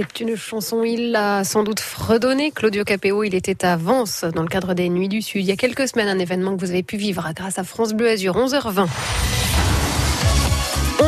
C'est 0.00 0.20
une 0.20 0.34
chanson, 0.34 0.82
il 0.82 1.10
l'a 1.10 1.44
sans 1.44 1.62
doute 1.62 1.78
fredonné. 1.78 2.52
Claudio 2.52 2.84
Capéo, 2.84 3.22
il 3.22 3.34
était 3.34 3.66
à 3.66 3.76
Vence 3.76 4.24
dans 4.24 4.40
le 4.40 4.48
cadre 4.48 4.72
des 4.72 4.88
Nuits 4.88 5.10
du 5.10 5.20
Sud. 5.20 5.42
Il 5.42 5.46
y 5.46 5.52
a 5.52 5.56
quelques 5.56 5.88
semaines, 5.88 6.08
un 6.08 6.18
événement 6.18 6.56
que 6.56 6.60
vous 6.64 6.70
avez 6.70 6.82
pu 6.82 6.96
vivre 6.96 7.28
grâce 7.36 7.58
à 7.58 7.64
France 7.64 7.92
Bleu 7.92 8.08
Azur, 8.08 8.34
11h20. 8.34 8.88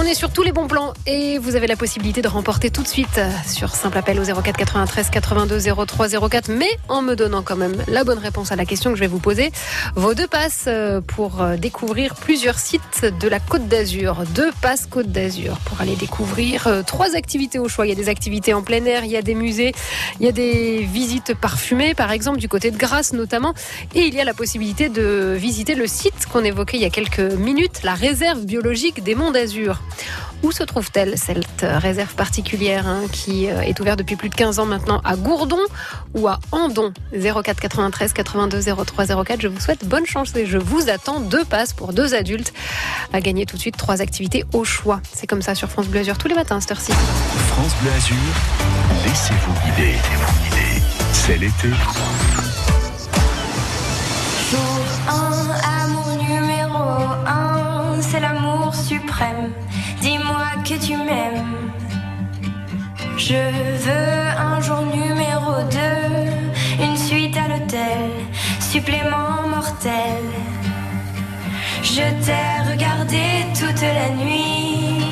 On 0.02 0.04
est 0.04 0.14
sur 0.14 0.32
tous 0.32 0.42
les 0.42 0.50
bons 0.50 0.66
plans 0.66 0.94
et 1.06 1.38
vous 1.38 1.54
avez 1.54 1.68
la 1.68 1.76
possibilité 1.76 2.22
de 2.22 2.28
remporter 2.28 2.70
tout 2.70 2.82
de 2.82 2.88
suite 2.88 3.18
euh, 3.18 3.30
sur 3.46 3.72
simple 3.72 3.96
appel 3.96 4.18
au 4.18 4.24
04 4.24 4.56
93 4.56 5.10
82 5.10 5.60
03 5.86 6.28
04, 6.28 6.48
mais 6.48 6.70
en 6.88 7.02
me 7.02 7.14
donnant 7.14 7.42
quand 7.42 7.54
même 7.54 7.76
la 7.86 8.02
bonne 8.02 8.18
réponse 8.18 8.50
à 8.50 8.56
la 8.56 8.64
question 8.64 8.90
que 8.90 8.96
je 8.96 9.00
vais 9.00 9.06
vous 9.06 9.20
poser. 9.20 9.52
Vos 9.94 10.14
deux 10.14 10.26
passes 10.26 10.64
euh, 10.66 11.00
pour 11.00 11.40
euh, 11.40 11.56
découvrir 11.56 12.16
plusieurs 12.16 12.58
sites 12.58 13.06
de 13.20 13.28
la 13.28 13.38
Côte 13.38 13.68
d'Azur. 13.68 14.24
Deux 14.34 14.50
passes 14.60 14.86
Côte 14.86 15.12
d'Azur 15.12 15.58
pour 15.66 15.80
aller 15.80 15.94
découvrir 15.94 16.68
trois 16.84 17.14
activités 17.14 17.60
au 17.60 17.68
choix. 17.68 17.86
Il 17.86 17.90
y 17.90 17.92
a 17.92 17.94
des 17.96 18.08
activités 18.08 18.54
en 18.54 18.62
plein 18.62 18.84
air, 18.84 19.04
il 19.04 19.10
y 19.12 19.16
a 19.16 19.22
des 19.22 19.36
musées, 19.36 19.72
il 20.18 20.26
y 20.26 20.28
a 20.28 20.32
des 20.32 20.78
visites 20.82 21.34
parfumées, 21.34 21.94
par 21.94 22.10
exemple, 22.10 22.38
du 22.38 22.48
côté 22.48 22.72
de 22.72 22.76
Grasse 22.76 23.12
notamment. 23.12 23.54
Et 23.94 24.00
il 24.00 24.14
y 24.14 24.20
a 24.20 24.24
la 24.24 24.34
possibilité 24.34 24.88
de 24.88 25.36
visiter 25.38 25.76
le 25.76 25.86
site 25.86 26.26
qu'on 26.32 26.42
évoquait 26.42 26.78
il 26.78 26.82
y 26.82 26.86
a 26.86 26.90
quelques 26.90 27.20
minutes, 27.20 27.84
la 27.84 27.94
réserve 27.94 28.44
biologique 28.44 29.04
des 29.04 29.14
Monts 29.14 29.30
d'Azur. 29.30 29.80
Où 30.42 30.50
se 30.50 30.64
trouve-t-elle 30.64 31.16
cette 31.16 31.64
réserve 31.64 32.14
particulière 32.14 32.88
hein, 32.88 33.02
qui 33.12 33.48
euh, 33.48 33.60
est 33.60 33.78
ouverte 33.78 33.98
depuis 33.98 34.16
plus 34.16 34.28
de 34.28 34.34
15 34.34 34.58
ans 34.58 34.66
maintenant 34.66 35.00
à 35.04 35.14
Gourdon 35.14 35.60
ou 36.14 36.26
à 36.26 36.40
Andon? 36.50 36.92
04 37.12 37.60
93 37.60 38.12
82 38.12 38.60
03 38.84 39.24
04. 39.24 39.40
Je 39.40 39.48
vous 39.48 39.60
souhaite 39.60 39.86
bonne 39.86 40.06
chance 40.06 40.34
et 40.34 40.46
je 40.46 40.58
vous 40.58 40.90
attends 40.90 41.20
deux 41.20 41.44
passes 41.44 41.72
pour 41.72 41.92
deux 41.92 42.14
adultes 42.14 42.52
à 43.12 43.20
gagner 43.20 43.46
tout 43.46 43.56
de 43.56 43.60
suite 43.60 43.76
trois 43.76 44.00
activités 44.02 44.44
au 44.52 44.64
choix. 44.64 45.00
C'est 45.14 45.28
comme 45.28 45.42
ça 45.42 45.54
sur 45.54 45.68
France 45.68 45.86
Bleu 45.86 46.00
Azur 46.00 46.18
tous 46.18 46.28
les 46.28 46.34
matins, 46.34 46.60
cette 46.60 46.72
heure-ci. 46.72 46.92
France 46.92 47.72
Bleu 47.80 47.92
Azur, 47.92 48.16
laissez-vous 49.06 49.52
guider. 49.64 49.94
C'est 51.12 51.38
l'été. 51.38 51.68
Jour 54.50 54.60
1, 55.08 55.84
amour 55.84 56.08
numéro 56.18 56.78
1, 57.26 58.02
c'est 58.02 58.20
l'amour 58.20 58.74
suprême. 58.74 59.52
Je 63.24 63.34
veux 63.34 64.28
un 64.36 64.60
jour 64.60 64.82
numéro 64.82 65.52
2, 65.70 66.84
une 66.84 66.96
suite 66.96 67.36
à 67.36 67.46
l'hôtel, 67.48 68.10
supplément 68.58 69.46
mortel. 69.48 70.24
Je 71.82 72.02
t'ai 72.24 72.70
regardé 72.70 73.22
toute 73.58 73.80
la 73.80 74.08
nuit, 74.22 75.06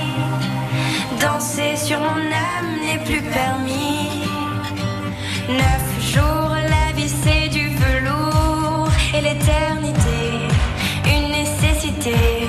danser 1.20 1.76
sur 1.76 2.00
mon 2.00 2.20
âme 2.56 2.73
n'est 2.85 3.04
plus 3.04 3.23
permis. 3.23 4.25
Neuf 5.49 6.12
jours, 6.12 6.56
la 6.75 6.92
vie 6.97 7.12
c'est 7.23 7.49
du 7.49 7.68
velours 7.68 8.90
et 9.14 9.20
l'éternité, 9.20 10.20
une 11.06 11.30
nécessité. 11.30 12.39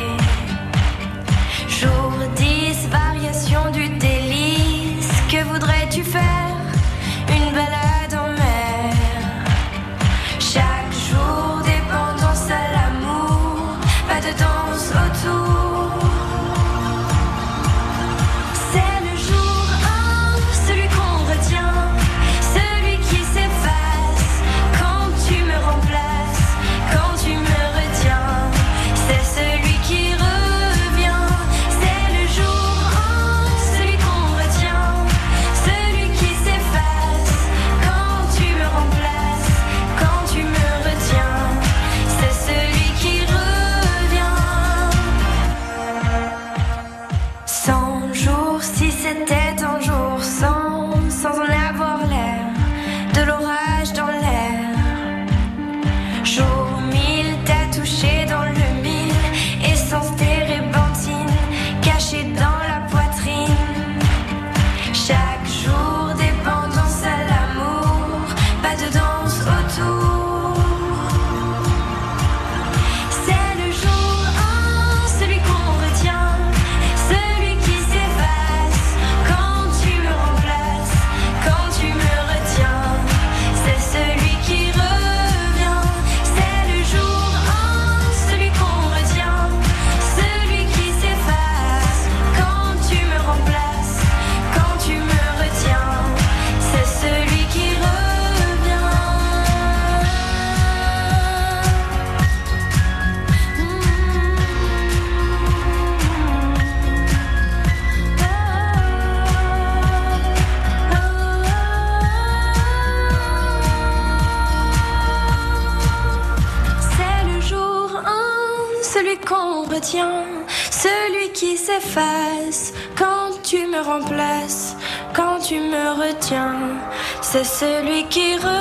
C'est 127.33 127.45
celui 127.45 128.03
qui 128.09 128.35
revient. 128.35 128.60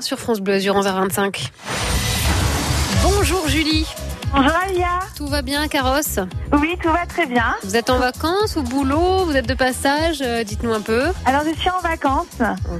Jour 0.00 0.02
1 0.02 0.02
sur 0.02 0.18
France 0.18 0.40
Bleu 0.40 0.54
Azur 0.54 0.74
11h25. 0.76 1.50
Bonjour 3.02 3.46
Julie. 3.48 3.86
Bonjour 4.32 4.52
Alia. 4.64 5.00
Tout 5.16 5.26
va 5.26 5.42
bien, 5.42 5.66
Carrosse? 5.66 6.20
Oui, 6.52 6.76
tout 6.80 6.88
va 6.90 7.04
très 7.06 7.26
bien. 7.26 7.56
Vous 7.64 7.76
êtes 7.76 7.90
en 7.90 7.98
vacances, 7.98 8.56
au 8.56 8.62
boulot, 8.62 9.24
vous 9.24 9.36
êtes 9.36 9.48
de 9.48 9.54
passage? 9.54 10.22
Euh, 10.22 10.44
Dites-nous 10.44 10.72
un 10.72 10.80
peu. 10.80 11.02
Alors 11.26 11.42
je 11.44 11.52
suis 11.58 11.68
en 11.68 11.80
vacances 11.80 12.26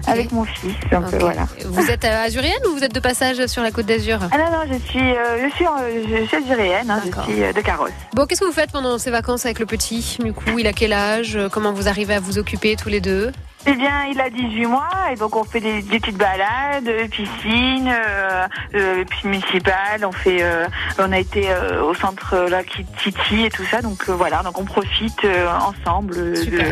avec 0.06 0.30
mon 0.32 0.44
fils. 0.44 0.72
Euh, 0.92 0.98
voilà. 1.18 1.46
Vous 1.66 1.90
êtes 1.90 2.04
euh, 2.04 2.24
azurienne 2.24 2.62
ou 2.68 2.76
vous 2.76 2.84
êtes 2.84 2.94
de 2.94 3.00
passage 3.00 3.44
sur 3.46 3.62
la 3.62 3.72
côte 3.72 3.86
d'Azur? 3.86 4.18
Ah 4.30 4.38
non, 4.38 4.44
non, 4.58 4.62
je 4.72 4.78
suis, 4.88 5.00
euh, 5.00 5.48
je 5.48 5.54
suis, 5.56 5.66
en- 5.66 5.78
je 5.78 6.24
suis 6.26 6.36
algérienne, 6.36 6.88
hein, 6.90 7.02
je 7.04 7.32
suis 7.32 7.42
euh, 7.42 7.52
de 7.52 7.60
Carrosse. 7.60 7.90
Bon, 8.14 8.26
qu'est-ce 8.26 8.40
que 8.40 8.46
vous 8.46 8.52
faites 8.52 8.70
pendant 8.70 8.96
ces 8.98 9.10
vacances 9.10 9.44
avec 9.44 9.58
le 9.58 9.66
petit 9.66 10.18
Du 10.22 10.32
coup, 10.32 10.58
il 10.58 10.66
a 10.68 10.72
quel 10.72 10.92
âge? 10.92 11.36
Comment 11.50 11.72
vous 11.72 11.88
arrivez 11.88 12.14
à 12.14 12.20
vous 12.20 12.38
occuper 12.38 12.76
tous 12.76 12.88
les 12.88 13.00
deux? 13.00 13.32
Eh 13.66 13.74
bien, 13.74 14.04
il 14.10 14.18
a 14.20 14.30
18 14.30 14.66
mois 14.66 14.88
et 15.12 15.16
donc 15.16 15.36
on 15.36 15.44
fait 15.44 15.60
des, 15.60 15.82
des 15.82 16.00
petites 16.00 16.16
balades, 16.16 16.88
euh, 16.88 17.06
piscine, 17.08 17.88
euh, 17.88 18.46
euh, 18.74 19.04
piscine 19.04 19.30
municipale. 19.30 20.04
On 20.04 20.12
fait, 20.12 20.38
euh, 20.42 20.66
on 20.98 21.12
a 21.12 21.18
été 21.18 21.50
euh, 21.50 21.82
au 21.82 21.92
centre 21.94 22.36
là 22.48 22.62
Titi 22.64 23.44
et 23.44 23.50
tout 23.50 23.64
ça. 23.70 23.82
Donc 23.82 24.08
voilà, 24.08 24.42
donc 24.42 24.58
on 24.58 24.64
profite 24.64 25.26
ensemble. 25.62 26.14
de- 26.14 26.62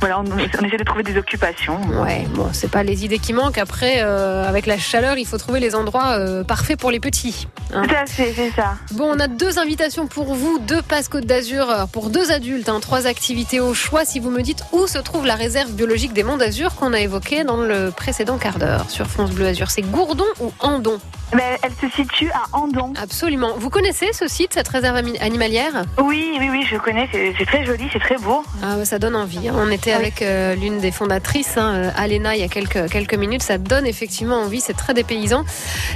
voilà, 0.00 0.20
on, 0.20 0.24
on 0.26 0.38
essaie 0.64 0.76
de 0.76 0.84
trouver 0.84 1.02
des 1.02 1.16
occupations. 1.16 1.80
Ouais, 2.02 2.24
bon, 2.34 2.48
c'est 2.52 2.70
pas 2.70 2.82
les 2.82 3.04
idées 3.06 3.18
qui 3.18 3.32
manquent. 3.32 3.58
Après, 3.58 4.00
avec 4.00 4.66
la 4.66 4.76
chaleur, 4.78 5.16
il 5.16 5.26
faut 5.26 5.38
trouver 5.38 5.60
les 5.60 5.74
endroits 5.74 6.18
parfaits 6.46 6.78
pour 6.78 6.90
les 6.90 7.00
petits. 7.00 7.48
hein. 7.72 7.82
Tout 7.88 7.94
à 7.94 8.04
fait, 8.06 8.32
c'est 8.36 8.50
ça. 8.50 8.74
Bon, 8.92 9.10
on 9.14 9.18
a 9.18 9.28
deux 9.28 9.58
invitations 9.58 10.06
pour 10.06 10.34
vous, 10.34 10.58
deux 10.58 10.82
passes 10.82 11.08
Côte 11.08 11.24
d'Azur 11.26 11.66
pour 11.92 12.10
deux 12.10 12.30
adultes, 12.32 12.68
hein, 12.68 12.80
trois 12.80 13.06
activités 13.06 13.60
au 13.60 13.72
choix. 13.74 14.04
Si 14.04 14.20
vous 14.20 14.30
me 14.30 14.42
dites 14.42 14.62
où 14.72 14.86
se 14.86 14.98
trouve 14.98 15.24
la 15.26 15.34
réserve 15.36 15.72
biologique 15.72 16.12
des 16.12 16.22
Monts 16.22 16.33
d'Azur 16.36 16.74
qu'on 16.74 16.92
a 16.92 17.00
évoquée 17.00 17.44
dans 17.44 17.56
le 17.56 17.90
précédent 17.90 18.38
quart 18.38 18.58
d'heure. 18.58 18.90
Sur 18.90 19.06
France 19.06 19.30
Bleu 19.30 19.46
Azur, 19.46 19.70
c'est 19.70 19.82
Gourdon 19.82 20.24
ou 20.40 20.52
Andon? 20.60 20.98
Mais 21.34 21.58
elle 21.62 21.72
se 21.80 21.94
situe 21.94 22.30
à 22.32 22.56
Andon. 22.56 22.92
Absolument. 23.00 23.52
Vous 23.58 23.70
connaissez 23.70 24.12
ce 24.12 24.28
site, 24.28 24.54
cette 24.54 24.68
réserve 24.68 24.96
animalière? 25.20 25.84
Oui, 25.98 26.36
oui, 26.38 26.48
oui, 26.50 26.66
je 26.70 26.76
connais. 26.76 27.08
C'est 27.12 27.46
très 27.46 27.64
joli, 27.64 27.88
c'est 27.92 27.98
très 27.98 28.16
beau. 28.16 28.42
Ah, 28.62 28.76
bah, 28.76 28.84
ça 28.84 28.98
donne 28.98 29.16
envie. 29.16 29.48
hein. 29.48 29.54
On 29.56 29.70
était 29.70 29.92
avec 29.92 30.22
euh, 30.22 30.54
l'une 30.54 30.78
des 30.78 30.90
fondatrices, 30.90 31.56
hein, 31.56 31.74
euh, 31.74 31.90
Alena, 31.96 32.34
il 32.36 32.40
y 32.40 32.44
a 32.44 32.48
quelques, 32.48 32.88
quelques 32.90 33.14
minutes. 33.14 33.42
Ça 33.42 33.58
donne 33.58 33.86
effectivement 33.86 34.36
envie. 34.36 34.60
C'est 34.60 34.74
très 34.76 34.94
dépaysant. 34.94 35.44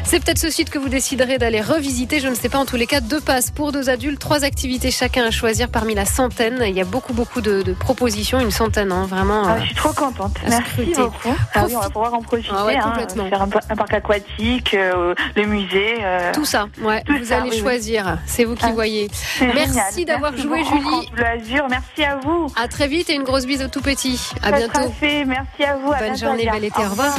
C'est 0.04 0.22
peut-être 0.22 0.38
ce 0.38 0.50
site 0.50 0.70
que 0.70 0.78
vous 0.78 0.88
déciderez 0.88 1.38
d'aller 1.38 1.60
revisiter. 1.60 2.20
Je 2.20 2.28
ne 2.28 2.34
sais 2.34 2.48
pas. 2.48 2.58
En 2.58 2.66
tous 2.66 2.76
les 2.76 2.86
cas, 2.86 3.00
deux 3.00 3.20
passes 3.20 3.50
pour 3.50 3.72
deux 3.72 3.88
adultes, 3.90 4.18
trois 4.20 4.44
activités 4.44 4.90
chacun 4.90 5.24
à 5.24 5.30
choisir 5.30 5.68
parmi 5.68 5.94
la 5.94 6.04
centaine. 6.04 6.62
Il 6.66 6.74
y 6.74 6.80
a 6.80 6.84
beaucoup, 6.84 7.12
beaucoup 7.12 7.40
de, 7.40 7.62
de 7.62 7.72
propositions. 7.72 8.40
Une 8.40 8.50
centaine, 8.50 8.92
hein, 8.92 9.06
vraiment. 9.08 9.42
Ah, 9.46 9.52
euh, 9.54 9.60
je 9.60 9.66
suis 9.66 9.74
trop 9.74 9.92
contente. 9.92 10.36
Merci 10.48 10.70
scruter. 10.72 10.94
beaucoup. 11.02 11.34
Ah 11.54 11.64
oui, 11.66 11.74
on 11.76 11.80
va 11.80 11.90
pouvoir 11.90 12.14
en 12.14 12.20
profiter. 12.22 12.48
Ah 12.56 12.64
ouais, 12.66 12.76
hein, 12.76 12.82
complètement. 12.90 13.28
faire 13.28 13.42
un, 13.42 13.48
pa- 13.48 13.60
un 13.70 13.76
parc 13.76 13.92
aquatique, 13.94 14.74
euh, 14.74 15.14
le 15.36 15.46
musée. 15.46 15.96
euh, 16.02 16.32
Tout 16.32 16.44
ça, 16.44 16.68
ouais. 16.82 17.02
tout 17.06 17.16
vous 17.18 17.24
ça, 17.24 17.36
allez 17.38 17.50
oui, 17.50 17.56
oui. 17.56 17.60
choisir. 17.62 18.18
C'est 18.26 18.44
vous 18.44 18.54
qui 18.54 18.64
Ah, 18.66 18.72
voyez. 18.72 19.08
Merci 19.40 20.04
d'avoir 20.04 20.36
joué, 20.36 20.64
Julie. 20.64 20.80
France 20.82 21.10
Bleu 21.12 21.24
Azur. 21.26 21.66
Merci 21.70 22.04
à 22.04 22.16
vous. 22.16 22.46
À 22.56 22.68
très 22.68 22.88
vite 22.88 23.10
et 23.10 23.14
une 23.14 23.24
grosse 23.24 23.46
bise 23.46 23.62
au 23.62 23.68
tout 23.68 23.80
petit. 23.82 24.20
À 24.42 24.50
Ça 24.50 24.56
bientôt. 24.56 24.92
fait. 24.98 25.24
Merci 25.24 25.64
à 25.64 25.76
vous. 25.76 25.92
à 25.92 25.98
Bonne 25.98 26.04
bientôt, 26.12 26.18
journée, 26.26 26.48
bel 26.50 26.64
été. 26.64 26.80
Au 26.82 26.86
Au 26.86 26.90
revoir. 26.90 27.16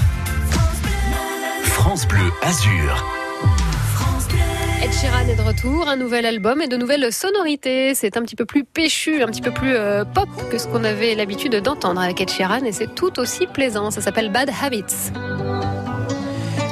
France 1.64 2.08
Bleu 2.08 2.32
Azur. 2.44 3.06
Ed 4.82 4.94
Sheeran 4.94 5.28
est 5.28 5.36
de 5.36 5.42
retour, 5.42 5.90
un 5.90 5.98
nouvel 5.98 6.26
album 6.26 6.62
et 6.62 6.68
de 6.70 6.78
nouvelles 6.78 7.12
sonorités. 7.12 7.94
C'est 7.96 8.16
un 8.16 8.22
petit 8.22 8.38
peu 8.38 8.46
plus 8.46 8.64
péchu, 8.64 9.22
un 9.22 9.26
petit 9.28 9.42
peu 9.42 9.52
plus 9.52 9.74
euh, 9.76 10.06
pop 10.06 10.30
que 10.50 10.58
ce 10.58 10.68
qu'on 10.68 10.86
avait 10.86 11.16
l'habitude 11.16 11.56
d'entendre 11.58 12.00
avec 12.00 12.22
Ed 12.22 12.30
Sheeran 12.30 12.64
et 12.64 12.72
c'est 12.72 12.96
tout 12.96 13.20
aussi 13.20 13.46
plaisant. 13.48 13.92
Ça 13.92 14.00
s'appelle 14.02 14.32
Bad 14.32 14.50
Habits. 14.64 15.12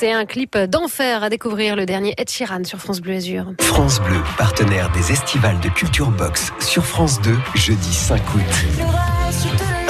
c'est 0.00 0.12
un 0.12 0.24
clip 0.24 0.56
d'enfer 0.56 1.22
à 1.22 1.28
découvrir 1.28 1.76
le 1.76 1.84
dernier 1.84 2.14
Ed 2.16 2.30
Sheeran 2.30 2.64
sur 2.64 2.78
France 2.78 3.02
Bleu 3.02 3.16
Azur. 3.16 3.52
France 3.60 4.00
Bleu, 4.00 4.16
partenaire 4.38 4.90
des 4.92 5.12
estivales 5.12 5.60
de 5.60 5.68
Culture 5.68 6.10
Box 6.10 6.54
sur 6.58 6.86
France 6.86 7.20
2, 7.20 7.36
jeudi 7.54 7.92
5 7.92 8.18
août. 8.34 8.40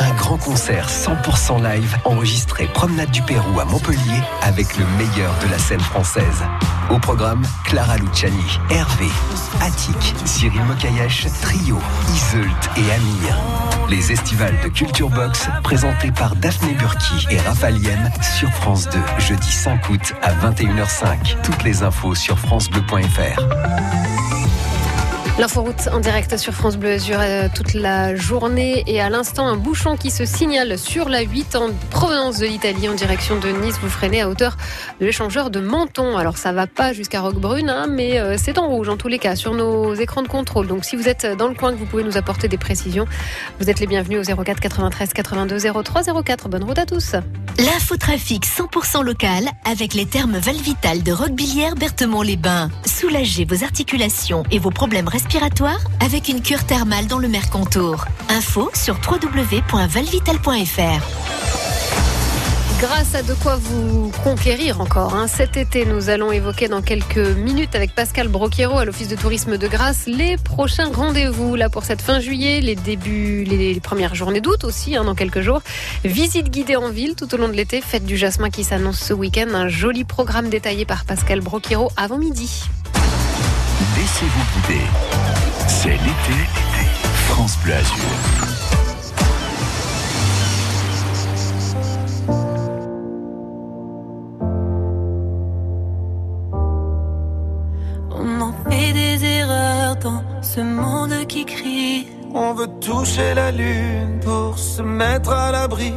Un 0.01 0.13
grand 0.17 0.37
concert 0.37 0.89
100% 0.89 1.63
live 1.63 1.97
enregistré 2.05 2.67
Promenade 2.75 3.13
du 3.13 3.23
Pérou 3.23 3.61
à 3.61 3.65
Montpellier 3.65 4.21
avec 4.43 4.77
le 4.79 4.85
meilleur 4.99 5.33
de 5.45 5.49
la 5.49 5.59
scène 5.59 5.79
française. 5.79 6.43
Au 6.91 6.99
programme, 6.99 7.43
Clara 7.65 7.97
Luciani, 7.99 8.59
Hervé, 8.69 9.07
Attic, 9.61 10.15
Cyril 10.25 10.63
Mokayesh, 10.65 11.27
Trio, 11.41 11.79
Iseult 12.13 12.71
et 12.77 12.93
Amir. 12.93 13.39
Les 13.89 14.11
estivales 14.11 14.59
de 14.65 14.69
Culture 14.69 15.09
Box 15.09 15.49
présentés 15.63 16.11
par 16.11 16.35
Daphné 16.37 16.75
Burki 16.75 17.27
et 17.31 17.39
Raphaël 17.39 18.11
sur 18.39 18.51
France 18.51 18.89
2, 18.89 18.99
jeudi 19.19 19.53
5 19.53 19.89
août 19.89 20.15
à 20.23 20.33
21h05. 20.33 21.41
Toutes 21.43 21.63
les 21.63 21.83
infos 21.83 22.15
sur 22.15 22.39
francebleu.fr. 22.39 24.50
L'inforoute 25.39 25.89
en 25.91 26.01
direct 26.01 26.37
sur 26.37 26.53
France 26.53 26.77
Bleu 26.77 26.93
Azur 26.93 27.17
euh, 27.19 27.49
toute 27.55 27.73
la 27.73 28.15
journée 28.15 28.85
et 28.87 29.01
à 29.01 29.09
l'instant 29.09 29.47
un 29.47 29.57
bouchon 29.57 29.97
qui 29.97 30.11
se 30.11 30.27
signale 30.27 30.79
sur 30.79 31.09
la 31.09 31.23
8 31.23 31.57
en 31.57 31.71
provenance 31.91 32.39
de 32.39 32.47
l'Italie 32.47 32.89
en 32.91 32.95
direction 32.95 33.39
de 33.39 33.49
Nice. 33.49 33.77
Vous 33.81 33.89
freinez 33.89 34.21
à 34.21 34.29
hauteur 34.29 34.59
de 35.01 35.07
l'échangeur 35.07 35.51
de 35.51 35.61
Menton. 35.61 36.19
Alors 36.19 36.37
ça 36.37 36.53
va 36.53 36.67
pas 36.67 36.93
jusqu'à 36.93 37.23
Roquebrune, 37.23 37.71
hein, 37.71 37.87
mais 37.89 38.19
euh, 38.19 38.37
c'est 38.37 38.59
en 38.59 38.69
rouge 38.69 38.91
en 38.91 38.99
tous 38.99 39.09
les 39.09 39.19
cas 39.19 39.35
sur 39.35 39.55
nos 39.55 39.95
écrans 39.95 40.23
de 40.23 40.29
contrôle. 40.29 40.67
Donc 40.67 40.85
si 40.85 40.95
vous 40.95 41.09
êtes 41.09 41.27
dans 41.27 41.49
le 41.49 41.55
coin 41.55 41.73
que 41.73 41.79
vous 41.79 41.87
pouvez 41.87 42.05
nous 42.05 42.19
apporter 42.19 42.49
des 42.49 42.59
précisions, 42.59 43.07
vous 43.61 43.71
êtes 43.71 43.81
les 43.81 43.87
bienvenus 43.87 44.29
au 44.29 44.43
04 44.45 44.61
93 44.61 45.13
82 45.15 45.59
03 45.83 46.23
04. 46.23 46.49
Bonne 46.49 46.65
route 46.65 46.79
à 46.79 46.85
tous. 46.85 47.15
L'infotrafic 47.59 48.47
100% 48.47 49.03
local 49.03 49.45
avec 49.65 49.95
les 49.95 50.07
termes 50.07 50.37
Valvital 50.37 51.03
de 51.03 51.13
Roquebillière 51.13 51.77
Berthemont-les-Bains. 51.77 52.71
Soulagez 52.85 53.45
vos 53.45 53.65
articulations 53.65 54.43
et 54.51 54.59
vos 54.59 54.71
problèmes 54.71 55.09
respiratoires 55.25 55.81
avec 56.03 56.29
une 56.29 56.41
cure 56.41 56.65
thermale 56.65 57.07
dans 57.07 57.19
le 57.19 57.29
Mercontour. 57.29 58.07
Info 58.31 58.71
sur 58.75 58.99
www.valvital.fr. 59.07 61.03
Grâce 62.81 63.15
à 63.15 63.23
de 63.23 63.35
quoi 63.35 63.57
vous 63.57 64.11
conquérir 64.25 64.81
encore. 64.81 65.15
hein. 65.15 65.27
Cet 65.29 65.59
été, 65.59 65.85
nous 65.85 66.09
allons 66.09 66.33
évoquer 66.33 66.69
dans 66.69 66.81
quelques 66.81 67.19
minutes 67.19 67.75
avec 67.75 67.95
Pascal 67.95 68.29
Broquiero 68.29 68.79
à 68.79 68.87
l'Office 68.87 69.09
de 69.09 69.17
tourisme 69.17 69.59
de 69.59 69.69
Grasse 69.69 70.05
les 70.07 70.39
prochains 70.39 70.91
rendez-vous 70.91 71.55
là 71.55 71.69
pour 71.69 71.85
cette 71.85 72.01
fin 72.01 72.21
juillet, 72.21 72.63
les 72.63 72.75
débuts, 72.77 73.45
les, 73.45 73.75
les 73.75 73.81
premières 73.81 74.15
journées 74.15 74.41
d'août 74.41 74.65
aussi 74.65 74.97
hein, 74.97 75.05
dans 75.05 75.15
quelques 75.15 75.43
jours. 75.43 75.61
Visite 76.03 76.49
guidée 76.49 76.77
en 76.77 76.89
ville 76.89 77.15
tout 77.15 77.33
au 77.35 77.37
long 77.37 77.49
de 77.49 77.53
l'été, 77.53 77.83
fête 77.83 78.07
du 78.07 78.17
jasmin 78.17 78.49
qui 78.49 78.65
s'annonce 78.65 78.99
ce 79.01 79.13
week-end. 79.13 79.49
Un 79.53 79.69
joli 79.69 80.05
programme 80.05 80.49
détaillé 80.49 80.87
par 80.87 81.05
Pascal 81.05 81.41
Broquiero 81.43 81.93
avant 81.99 82.17
midi. 82.17 82.63
Laissez-vous 84.01 84.47
guider. 84.55 84.87
C'est 85.69 85.91
l'été. 85.91 86.39
France 87.29 87.59
Bleu 87.63 87.75
Azur. 87.75 87.97
On 98.11 98.41
en 98.41 98.55
fait 98.65 98.93
des 98.95 99.23
erreurs 99.23 99.97
dans 99.97 100.23
ce 100.41 100.61
monde 100.63 101.27
qui 101.29 101.45
crie. 101.45 102.07
On 102.35 102.55
veut 102.55 102.69
toucher 102.81 103.35
la 103.35 103.51
lune 103.53 104.19
pour 104.25 104.59
se 104.59 104.81
mettre 104.81 105.31
à 105.31 105.53
l'abri. 105.53 105.93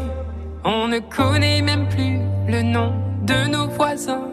On 0.66 0.90
ne 0.90 1.00
connaît 1.00 1.62
même 1.62 1.88
plus 1.88 2.20
le 2.50 2.64
nom 2.64 2.92
de 3.22 3.48
nos 3.48 3.70
voisins. 3.70 4.33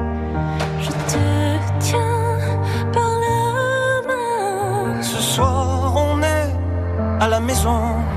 Maison. 7.51 8.10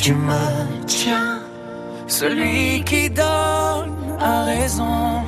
Tu 0.00 0.14
me 0.14 0.86
tiens. 0.86 1.40
Celui 2.06 2.82
qui 2.84 3.10
donne 3.10 3.94
a 4.20 4.44
raison. 4.44 5.22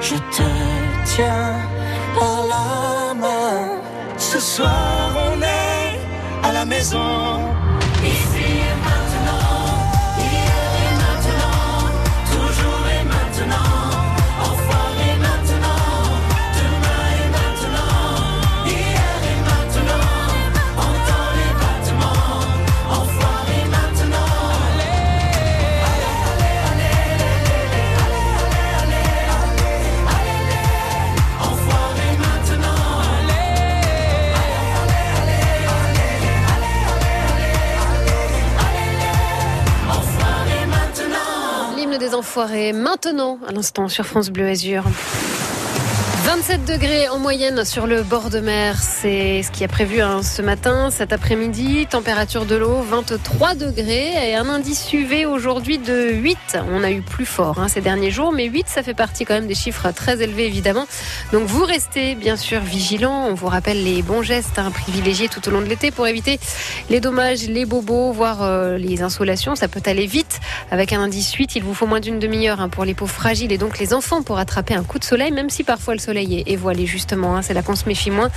Je 0.00 0.16
te 0.36 0.48
tiens 1.04 1.54
par 2.18 2.46
la 2.52 3.14
main. 3.14 3.80
Ce 4.16 4.38
soir, 4.38 5.10
on 5.28 5.42
est 5.42 6.48
à 6.48 6.52
la 6.52 6.64
maison. 6.64 7.40
L'enfoiré 42.22 42.72
maintenant, 42.72 43.40
à 43.48 43.50
l'instant 43.50 43.88
sur 43.88 44.06
France 44.06 44.30
Bleu 44.30 44.46
Azur. 44.46 44.84
27 46.24 46.64
degrés 46.64 47.08
en 47.08 47.18
moyenne 47.18 47.64
sur 47.64 47.88
le 47.88 48.04
bord 48.04 48.30
de 48.30 48.38
mer, 48.38 48.80
c'est 48.80 49.42
ce 49.42 49.50
qui 49.50 49.64
a 49.64 49.68
prévu 49.68 50.00
hein, 50.00 50.22
ce 50.22 50.40
matin, 50.40 50.90
cet 50.92 51.12
après-midi. 51.12 51.88
Température 51.90 52.46
de 52.46 52.54
l'eau 52.54 52.80
23 52.80 53.56
degrés 53.56 54.30
et 54.30 54.36
un 54.36 54.48
indice 54.48 54.92
UV 54.92 55.26
aujourd'hui 55.26 55.78
de 55.78 56.12
8. 56.12 56.58
On 56.70 56.84
a 56.84 56.92
eu 56.92 57.02
plus 57.02 57.26
fort 57.26 57.58
hein, 57.58 57.66
ces 57.66 57.80
derniers 57.80 58.12
jours, 58.12 58.30
mais 58.30 58.44
8 58.44 58.68
ça 58.68 58.84
fait 58.84 58.94
partie 58.94 59.24
quand 59.24 59.34
même 59.34 59.48
des 59.48 59.56
chiffres 59.56 59.90
très 59.90 60.22
élevés 60.22 60.46
évidemment. 60.46 60.86
Donc 61.32 61.42
vous 61.46 61.64
restez 61.64 62.14
bien 62.14 62.36
sûr 62.36 62.60
vigilants. 62.60 63.26
On 63.26 63.34
vous 63.34 63.48
rappelle 63.48 63.82
les 63.82 64.02
bons 64.02 64.22
gestes 64.22 64.60
hein, 64.60 64.70
privilégiés 64.70 65.28
tout 65.28 65.46
au 65.48 65.50
long 65.50 65.60
de 65.60 65.66
l'été 65.66 65.90
pour 65.90 66.06
éviter 66.06 66.38
les 66.88 67.00
dommages, 67.00 67.48
les 67.48 67.66
bobos, 67.66 68.12
voire 68.12 68.42
euh, 68.42 68.78
les 68.78 69.02
insolations. 69.02 69.56
Ça 69.56 69.66
peut 69.66 69.82
aller 69.86 70.06
vite 70.06 70.40
avec 70.70 70.92
un 70.92 71.00
indice 71.00 71.32
8. 71.32 71.56
Il 71.56 71.64
vous 71.64 71.74
faut 71.74 71.86
moins 71.86 72.00
d'une 72.00 72.20
demi-heure 72.20 72.68
pour 72.70 72.84
les 72.84 72.94
peaux 72.94 73.08
fragiles 73.08 73.50
et 73.50 73.58
donc 73.58 73.80
les 73.80 73.92
enfants 73.92 74.22
pour 74.22 74.38
attraper 74.38 74.74
un 74.74 74.84
coup 74.84 75.00
de 75.00 75.04
soleil, 75.04 75.32
même 75.32 75.50
si 75.50 75.64
parfois 75.64 75.94
le 75.94 76.00
soleil 76.00 76.12
est 76.22 76.56
voilé 76.56 76.86
justement. 76.86 77.36
hein. 77.36 77.42
c'est 77.42 77.54
là 77.54 77.62
qu'on 77.62 77.76
se 77.76 77.86
méfie 77.86 78.10
moins 78.10 78.28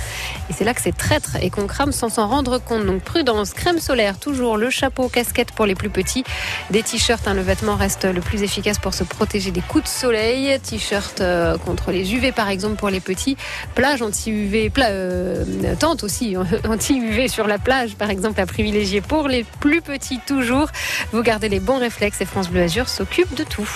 et 0.50 0.52
c'est 0.52 0.64
là 0.64 0.74
que 0.74 0.80
c'est 0.80 0.96
traître 0.96 1.36
et 1.40 1.50
qu'on 1.50 1.66
crame 1.66 1.92
sans 1.92 2.08
s'en 2.08 2.26
rendre 2.28 2.58
compte. 2.58 2.84
Donc 2.86 3.02
prudence, 3.02 3.52
crème 3.52 3.78
solaire, 3.78 4.18
toujours 4.18 4.56
le 4.56 4.70
chapeau, 4.70 5.08
casquette 5.08 5.52
pour 5.52 5.66
les 5.66 5.74
plus 5.74 5.90
petits, 5.90 6.24
des 6.70 6.82
t-shirts. 6.82 7.26
hein, 7.28 7.34
le 7.34 7.42
vêtement 7.42 7.74
reste 7.76 8.04
le 8.04 8.20
plus 8.20 8.42
efficace 8.42 8.78
pour 8.78 8.94
se 8.94 9.04
protéger 9.04 9.50
des 9.50 9.60
coups 9.60 9.84
de 9.84 9.88
soleil. 9.88 10.58
T-shirt 10.60 11.20
euh, 11.20 11.56
contre 11.58 11.90
les 11.92 12.14
UV 12.14 12.32
par 12.32 12.48
exemple 12.48 12.76
pour 12.76 12.90
les 12.90 13.00
petits. 13.00 13.36
Plage 13.74 14.02
anti-UV, 14.02 14.70
pla- 14.70 14.88
euh, 14.90 15.44
tente 15.78 16.02
aussi 16.04 16.36
anti-UV 16.68 17.28
sur 17.28 17.46
la 17.46 17.58
plage 17.58 17.94
par 17.96 18.10
exemple 18.10 18.40
à 18.40 18.46
privilégier 18.46 19.00
pour 19.00 19.28
les 19.28 19.44
plus 19.60 19.80
petits 19.82 20.20
toujours. 20.26 20.68
Vous 21.12 21.22
gardez 21.22 21.48
les 21.48 21.60
bons 21.60 21.78
réflexes 21.78 22.20
et 22.20 22.24
France 22.24 22.48
Bleu 22.48 22.62
Azur 22.62 22.88
s'occupe 22.88 23.34
de 23.34 23.44
tout. 23.44 23.68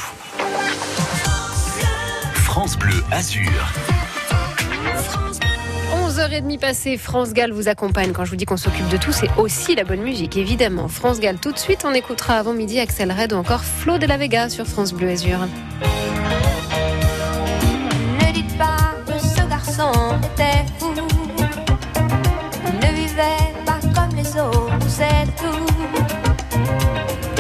France 2.35 2.77
Bleu 2.77 3.03
Azur. 3.11 3.51
11h30 6.21 6.59
passées, 6.59 6.97
France 6.99 7.33
Gall 7.33 7.51
vous 7.51 7.69
accompagne. 7.69 8.13
Quand 8.13 8.27
je 8.27 8.31
vous 8.31 8.37
dis 8.37 8.45
qu'on 8.45 8.59
s'occupe 8.59 8.87
de 8.91 8.99
tout, 8.99 9.11
c'est 9.11 9.31
aussi 9.39 9.75
la 9.75 9.85
bonne 9.85 10.03
musique, 10.03 10.37
évidemment. 10.37 10.87
France 10.87 11.19
Gall, 11.19 11.39
tout 11.39 11.51
de 11.51 11.59
suite, 11.59 11.87
on 11.87 11.95
écoutera 11.95 12.35
avant 12.35 12.53
midi 12.53 12.79
Axel 12.79 13.11
Red 13.11 13.33
ou 13.33 13.37
encore 13.37 13.65
Flo 13.65 13.97
de 13.97 14.05
la 14.05 14.19
Vega 14.19 14.51
sur 14.51 14.67
France 14.67 14.93
Bleu 14.93 15.09
Azur. 15.09 15.39
Ne 18.19 18.33
dites 18.35 18.59
pas 18.59 18.97
que 19.07 19.19
ce 19.19 19.49
garçon 19.49 19.93
était 20.35 20.67
fou. 20.79 20.93
Ne 22.83 22.95
vivait 22.95 23.55
pas 23.65 23.81
comme 23.95 24.15
les 24.15 24.39
autres, 24.39 24.89
c'est 24.89 25.25
tout. 25.39 25.67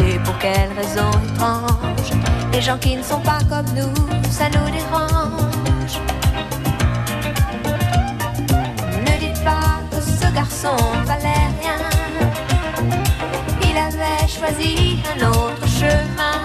Et 0.07 0.19
pour 0.21 0.39
quelle 0.39 0.73
raison 0.75 1.11
étrange 1.35 2.13
Les 2.55 2.63
gens 2.63 2.79
qui 2.79 2.97
ne 2.97 3.03
sont 3.03 3.21
pas 3.21 3.41
comme 3.47 3.67
nous, 3.77 3.93
ça 4.31 4.49
nous 4.49 4.71
dérange. 4.71 5.60
Ce 10.21 10.33
garçon 10.33 10.77
valait 11.05 11.49
rien. 11.61 11.79
Il 13.63 13.77
avait 13.77 14.29
choisi 14.29 14.99
un 15.13 15.29
autre 15.29 15.67
chemin. 15.67 16.37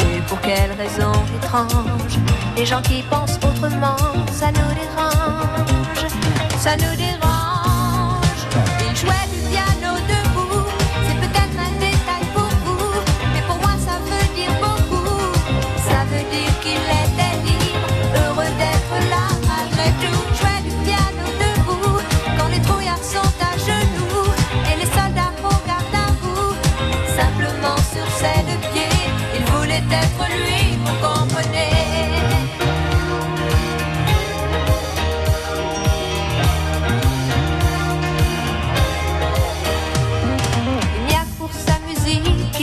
Et 0.00 0.20
pour 0.28 0.40
quelle 0.40 0.72
raison 0.72 1.12
étrange 1.36 2.14
Les 2.56 2.66
gens 2.66 2.82
qui 2.82 3.02
pensent 3.02 3.38
autrement, 3.48 3.96
ça 4.32 4.48
nous 4.58 4.72
dérange, 4.80 6.06
ça 6.58 6.76
nous 6.76 6.96
dérange. 6.96 7.31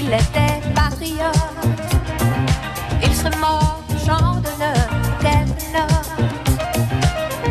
Qu'il 0.10 0.15
était 0.15 0.62
patriote. 0.74 1.36
Il 3.04 3.13
serait 3.13 3.38
mort 3.38 3.82
pour 3.88 5.19
quelques 5.19 5.65
notes. 5.74 6.12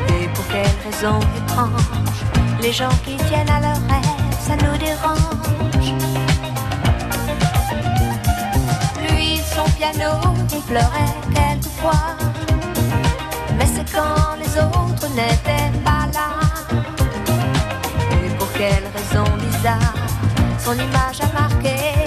Et 0.09 0.29
pour 0.29 0.47
quelle 0.49 0.77
raison 0.85 1.21
étrange 1.37 1.83
Les 2.61 2.73
gens 2.73 2.97
qui 3.05 3.17
tiennent 3.29 3.51
à 3.51 3.61
leurs 3.61 3.83
rêves, 3.89 4.37
ça 4.41 4.57
nous 4.57 4.77
dérange. 4.79 5.93
Lui, 9.09 9.41
son 9.55 9.71
piano, 9.77 10.13
il 10.53 10.63
pleurait 10.63 11.15
quelquefois. 11.35 12.17
Mais 13.57 13.67
c'est 13.67 13.91
quand 13.93 14.37
les 14.43 14.53
autres 14.59 15.09
n'étaient 15.11 15.73
pas 15.85 16.07
là. 16.15 16.31
Et 18.13 18.29
pour 18.37 18.51
quelle 18.53 18.87
raison 18.97 19.25
bizarre 19.37 19.95
Son 20.59 20.75
image 20.75 21.21
a 21.23 21.41
marqué 21.41 21.98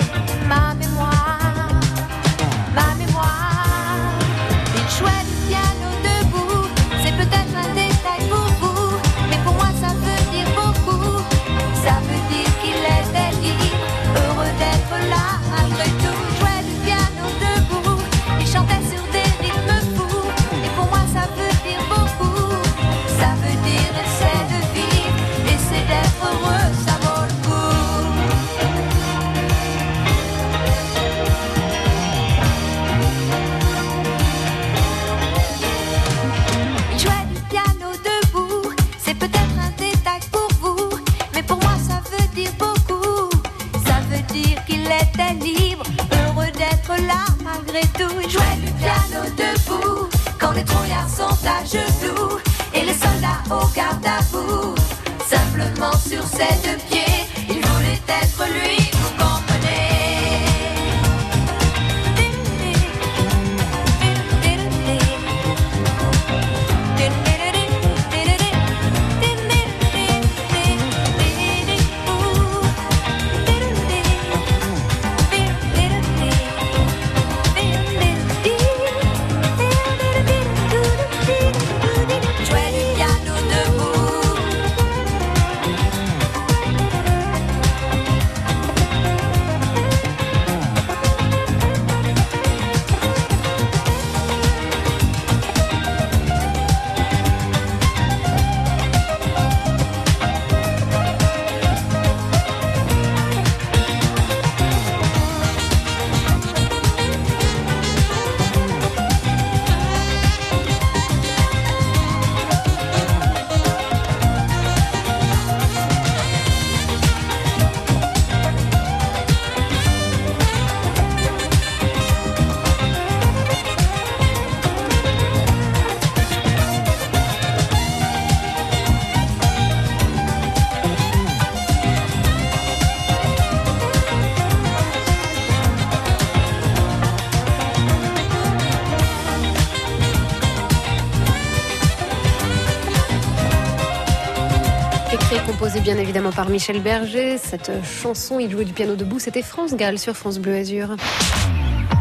composé 145.72 145.82
bien 145.82 145.98
évidemment 146.02 146.32
par 146.32 146.50
Michel 146.50 146.82
Berger. 146.82 147.38
Cette 147.38 147.72
chanson, 147.86 148.40
il 148.40 148.52
jouait 148.52 148.66
du 148.66 148.74
piano 148.74 148.96
debout, 148.96 149.20
c'était 149.20 149.42
France 149.42 149.76
Gall 149.76 150.00
sur 150.00 150.16
France 150.16 150.38
Bleu 150.40 150.56
Azur. 150.56 150.96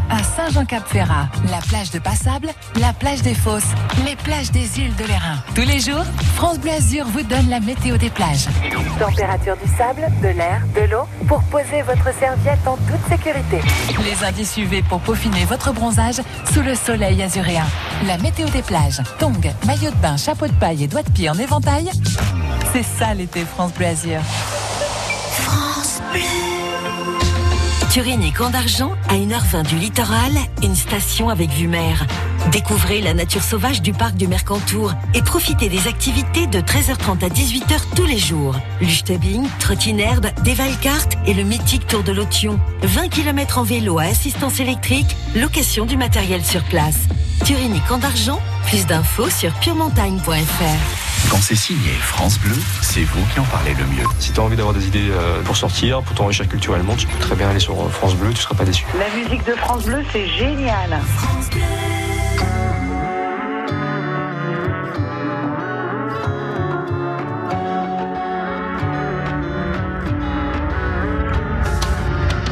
À 0.09 0.23
Saint-Jean-Cap-Ferrat, 0.23 1.29
la 1.49 1.59
plage 1.69 1.89
de 1.91 1.99
Passable, 1.99 2.49
la 2.81 2.91
plage 2.91 3.21
des 3.21 3.33
Fosses, 3.33 3.71
les 4.05 4.17
plages 4.17 4.51
des 4.51 4.79
îles 4.79 4.93
de 4.97 5.05
l'Airain. 5.05 5.41
Tous 5.55 5.61
les 5.61 5.79
jours, 5.79 6.03
France 6.35 6.59
Bleu 6.59 6.71
Azur 6.71 7.05
vous 7.05 7.21
donne 7.23 7.49
la 7.49 7.61
météo 7.61 7.95
des 7.95 8.09
plages. 8.09 8.47
Température 8.99 9.55
du 9.55 9.69
sable, 9.77 10.05
de 10.21 10.27
l'air, 10.27 10.61
de 10.75 10.91
l'eau 10.91 11.03
pour 11.29 11.41
poser 11.43 11.81
votre 11.83 12.13
serviette 12.19 12.67
en 12.67 12.75
toute 12.75 13.09
sécurité. 13.09 13.61
Les 14.03 14.25
indices 14.25 14.57
UV 14.57 14.81
pour 14.83 14.99
peaufiner 14.99 15.45
votre 15.45 15.71
bronzage 15.71 16.21
sous 16.51 16.61
le 16.61 16.75
soleil 16.75 17.23
azuréen. 17.23 17.65
La 18.05 18.17
météo 18.17 18.49
des 18.49 18.63
plages, 18.63 19.01
tongs, 19.17 19.53
maillot 19.65 19.91
de 19.91 20.01
bain, 20.01 20.17
chapeau 20.17 20.47
de 20.47 20.53
paille 20.53 20.83
et 20.83 20.87
doigts 20.87 21.03
de 21.03 21.11
pied 21.11 21.29
en 21.29 21.35
éventail. 21.35 21.89
C'est 22.73 22.83
ça 22.83 23.13
l'été 23.13 23.41
France 23.41 23.73
Bleu 23.73 23.87
Azur. 23.87 24.21
France 25.33 26.01
Bleu. 26.11 26.21
Turigny 27.91 28.31
Camp 28.31 28.49
d'Argent, 28.49 28.93
à 29.09 29.15
1h20 29.15 29.67
du 29.67 29.75
littoral, 29.75 30.31
une 30.63 30.75
station 30.75 31.27
avec 31.27 31.49
vue 31.49 31.67
mer. 31.67 32.07
Découvrez 32.51 33.01
la 33.01 33.13
nature 33.13 33.43
sauvage 33.43 33.81
du 33.81 33.91
parc 33.91 34.15
du 34.15 34.29
Mercantour 34.29 34.93
et 35.13 35.21
profitez 35.21 35.67
des 35.67 35.89
activités 35.89 36.47
de 36.47 36.59
13h30 36.59 37.25
à 37.25 37.27
18h 37.27 37.93
tous 37.93 38.05
les 38.05 38.17
jours. 38.17 38.55
Luchtebing, 38.79 39.45
trottinerbe, 39.59 40.27
des 40.43 40.53
Valcartes 40.53 41.17
et 41.25 41.33
le 41.33 41.43
mythique 41.43 41.87
Tour 41.87 42.03
de 42.03 42.13
l'Otion. 42.13 42.57
20 42.83 43.09
km 43.09 43.57
en 43.57 43.63
vélo 43.63 43.99
à 43.99 44.03
assistance 44.03 44.61
électrique, 44.61 45.17
location 45.35 45.85
du 45.85 45.97
matériel 45.97 46.45
sur 46.45 46.63
place. 46.63 46.99
Turigny 47.43 47.81
Camp 47.89 47.97
d'Argent, 47.97 48.39
plus 48.67 48.85
d'infos 48.85 49.29
sur 49.29 49.51
puremontagne.fr. 49.55 51.10
Quand 51.29 51.37
c'est 51.41 51.55
signé 51.55 51.91
France 51.99 52.39
Bleu, 52.39 52.55
c'est 52.81 53.03
vous 53.03 53.23
qui 53.33 53.39
en 53.39 53.43
parlez 53.45 53.73
le 53.73 53.85
mieux. 53.85 54.05
Si 54.19 54.31
tu 54.31 54.39
as 54.39 54.43
envie 54.43 54.55
d'avoir 54.55 54.73
des 54.75 54.87
idées 54.87 55.09
euh, 55.11 55.41
pour 55.43 55.55
sortir, 55.55 56.01
pour 56.01 56.15
t'enrichir 56.15 56.47
culturellement, 56.47 56.95
tu 56.95 57.07
peux 57.07 57.17
très 57.19 57.35
bien 57.35 57.49
aller 57.49 57.59
sur 57.59 57.79
euh, 57.79 57.89
France 57.89 58.15
Bleu, 58.15 58.29
tu 58.29 58.35
ne 58.35 58.41
seras 58.41 58.55
pas 58.55 58.65
déçu. 58.65 58.85
La 58.97 59.09
musique 59.21 59.45
de 59.45 59.53
France 59.53 59.85
Bleu, 59.85 60.03
c'est 60.11 60.27
génial. 60.27 60.99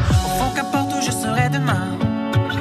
Au 0.09 0.29
fond, 0.39 0.51
qu'importe 0.55 0.93
où 0.93 1.01
je 1.01 1.11
serai 1.11 1.49
demain, 1.49 1.97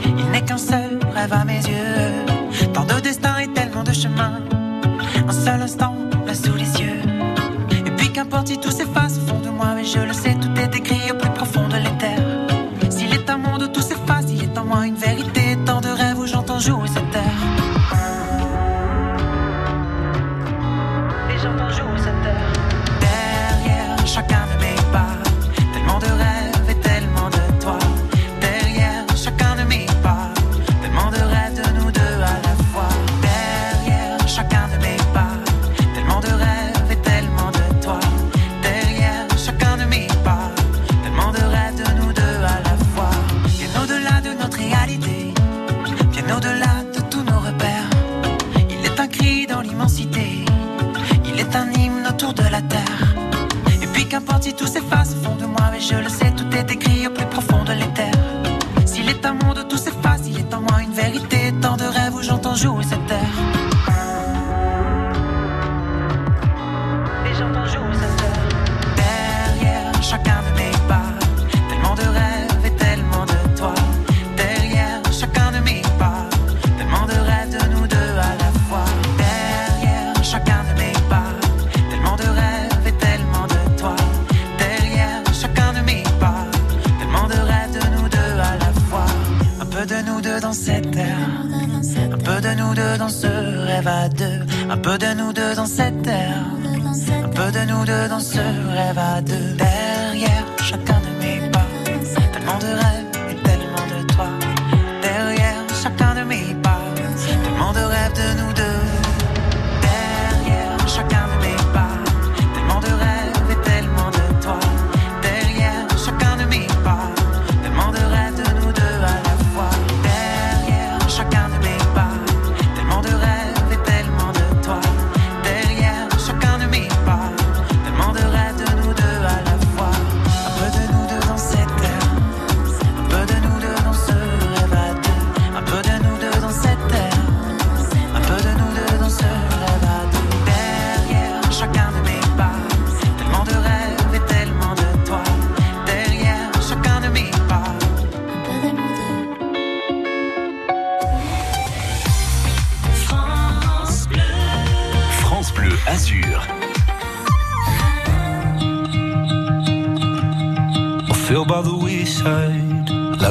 il 0.04 0.26
n'est 0.30 0.42
qu'un 0.42 0.58
seul 0.58 0.98
rêve 1.14 1.32
à 1.32 1.44
mes 1.44 1.58
yeux. 1.58 2.72
Tant 2.72 2.84
de 2.84 3.00
destins 3.00 3.38
et 3.38 3.48
tellement 3.52 3.82
de 3.84 3.92
chemins, 3.92 4.40
un 5.28 5.32
seul 5.32 5.60
instant 5.60 5.94
là 6.26 6.34
sous 6.34 6.54
les 6.54 6.80
yeux. 6.80 7.00
Et 7.86 7.90
puis 7.90 8.10
qu'importe 8.10 8.48
si 8.48 8.58
tout 8.58 8.70
s'efface 8.70 9.18
au 9.18 9.26
fond 9.26 9.40
de 9.40 9.50
moi, 9.50 9.74
mais 9.74 9.84
je 9.84 10.00
le 10.00 10.12
sais, 10.12 10.34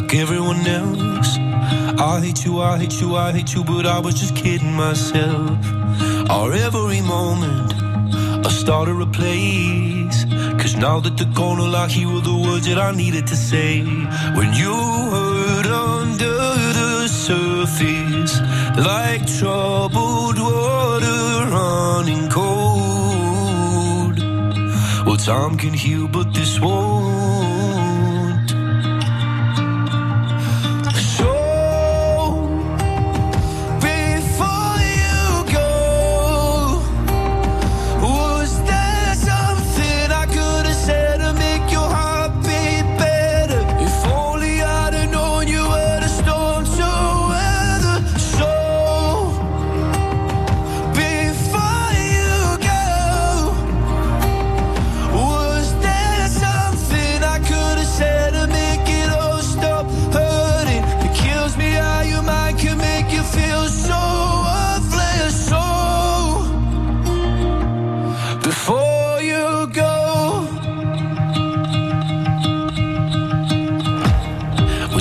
like 0.07 0.19
everyone 0.19 0.65
else. 0.65 1.37
I 1.99 2.21
hate 2.23 2.45
you, 2.45 2.61
I 2.61 2.77
hate 2.77 3.01
you, 3.01 3.15
I 3.15 3.31
hate 3.33 3.53
you, 3.53 3.63
but 3.63 3.85
I 3.85 3.99
was 3.99 4.15
just 4.15 4.35
kidding 4.35 4.73
myself. 4.73 5.59
Our 6.29 6.53
every 6.53 7.01
moment, 7.01 7.73
I 8.45 8.49
started 8.49 9.01
a 9.01 9.07
place. 9.07 10.25
Cause 10.61 10.77
now 10.77 11.01
that 11.01 11.17
the 11.17 11.25
corner 11.35 11.75
I 11.75 11.87
hear 11.87 12.07
were 12.07 12.21
the 12.21 12.37
words 12.37 12.67
that 12.67 12.77
I 12.79 12.91
needed 12.95 13.27
to 13.27 13.35
say. 13.35 13.81
When 14.37 14.53
you 14.53 14.73
hurt 15.13 15.65
under 15.65 16.37
the 16.79 17.07
surface, 17.07 18.39
like 18.77 19.27
troubled 19.39 20.39
water 20.39 21.47
running 21.51 22.29
cold. 22.29 24.19
Well, 25.05 25.17
time 25.17 25.57
can 25.57 25.73
heal, 25.73 26.07
but 26.07 26.33
this 26.33 26.61
won't. 26.61 27.46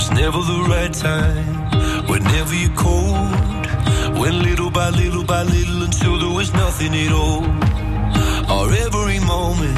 It's 0.09 0.15
never 0.15 0.39
the 0.39 0.63
right 0.69 0.93
time. 0.93 2.07
Whenever 2.07 2.55
you're 2.55 2.73
cold. 2.77 3.67
When 4.17 4.41
little 4.41 4.71
by 4.71 4.89
little 4.91 5.25
by 5.25 5.43
little 5.43 5.83
until 5.83 6.17
there 6.17 6.29
was 6.29 6.53
nothing 6.53 6.95
at 6.95 7.11
all. 7.11 7.43
Or 8.49 8.71
every 8.85 9.19
moment 9.19 9.77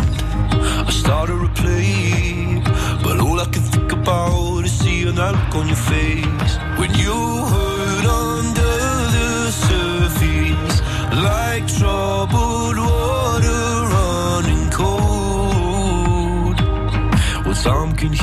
I 0.88 0.92
start 0.92 1.30
to 1.30 1.34
replay. 1.34 2.64
But 3.02 3.20
all 3.20 3.40
I 3.40 3.46
can 3.46 3.64
think 3.74 3.92
about 3.92 4.66
is 4.66 4.72
seeing 4.72 5.16
that 5.16 5.34
look 5.34 5.56
on 5.56 5.68
your 5.68 5.84
face. 5.94 6.54
When 6.78 6.94
you 6.94 7.18
hurt 7.54 8.06
under 8.06 8.76
the 9.16 9.52
surface. 9.66 10.78
Like 11.26 11.66
troubled 11.80 12.78
water 12.78 13.66
running 13.96 14.70
cold. 14.70 16.58
Well, 17.46 17.56
time 17.56 17.96
can 17.96 18.14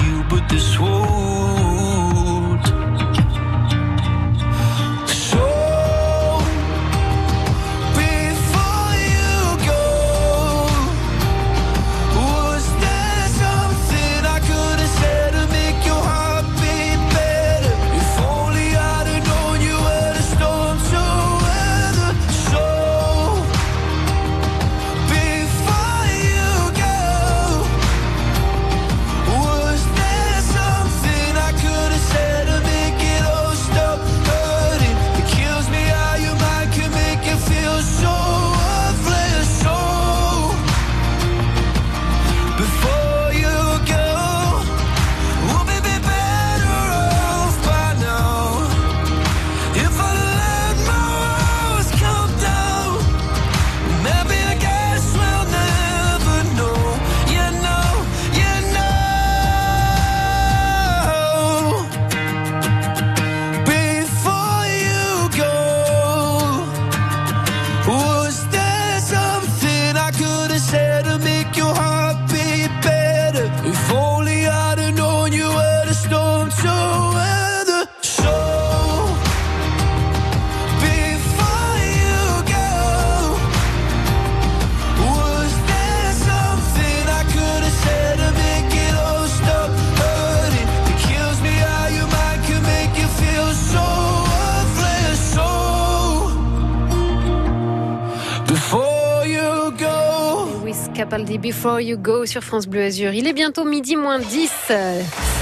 Before 101.47 101.81
You 101.81 101.97
Go 101.97 102.27
sur 102.27 102.43
France 102.43 102.67
Bleu 102.67 102.83
Azur. 102.83 103.13
Il 103.13 103.29
est 103.29 103.33
bientôt 103.33 103.65
midi 103.65 103.95
moins 103.95 104.19
10. 104.19 105.36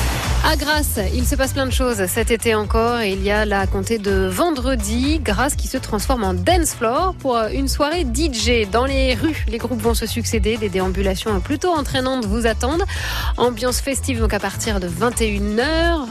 À 0.47 0.57
Grasse, 0.57 1.01
il 1.15 1.27
se 1.27 1.37
passe 1.37 1.55
plein 1.55 1.65
de 1.65 1.73
choses 1.73 2.05
cet 2.07 2.31
été 2.31 2.55
encore 2.55 3.01
il 3.03 3.23
y 3.23 3.31
a 3.31 3.47
là 3.47 3.61
à 3.61 3.67
compter 3.67 3.97
de 3.97 4.27
vendredi 4.27 5.19
Grasse 5.19 5.55
qui 5.57 5.69
se 5.69 5.79
transforme 5.79 6.23
en 6.23 6.35
dance 6.35 6.75
floor 6.75 7.15
pour 7.19 7.39
une 7.53 7.67
soirée 7.67 8.05
DJ 8.05 8.69
dans 8.71 8.85
les 8.85 9.15
rues. 9.15 9.47
Les 9.49 9.57
groupes 9.57 9.81
vont 9.81 9.95
se 9.95 10.05
succéder, 10.05 10.59
des 10.59 10.69
déambulations 10.69 11.41
plutôt 11.41 11.71
entraînantes 11.71 12.27
vous 12.27 12.47
attendent. 12.47 12.85
Ambiance 13.39 13.81
festive 13.81 14.21
donc 14.21 14.35
à 14.35 14.39
partir 14.39 14.81
de 14.81 14.89
21h. 14.89 15.63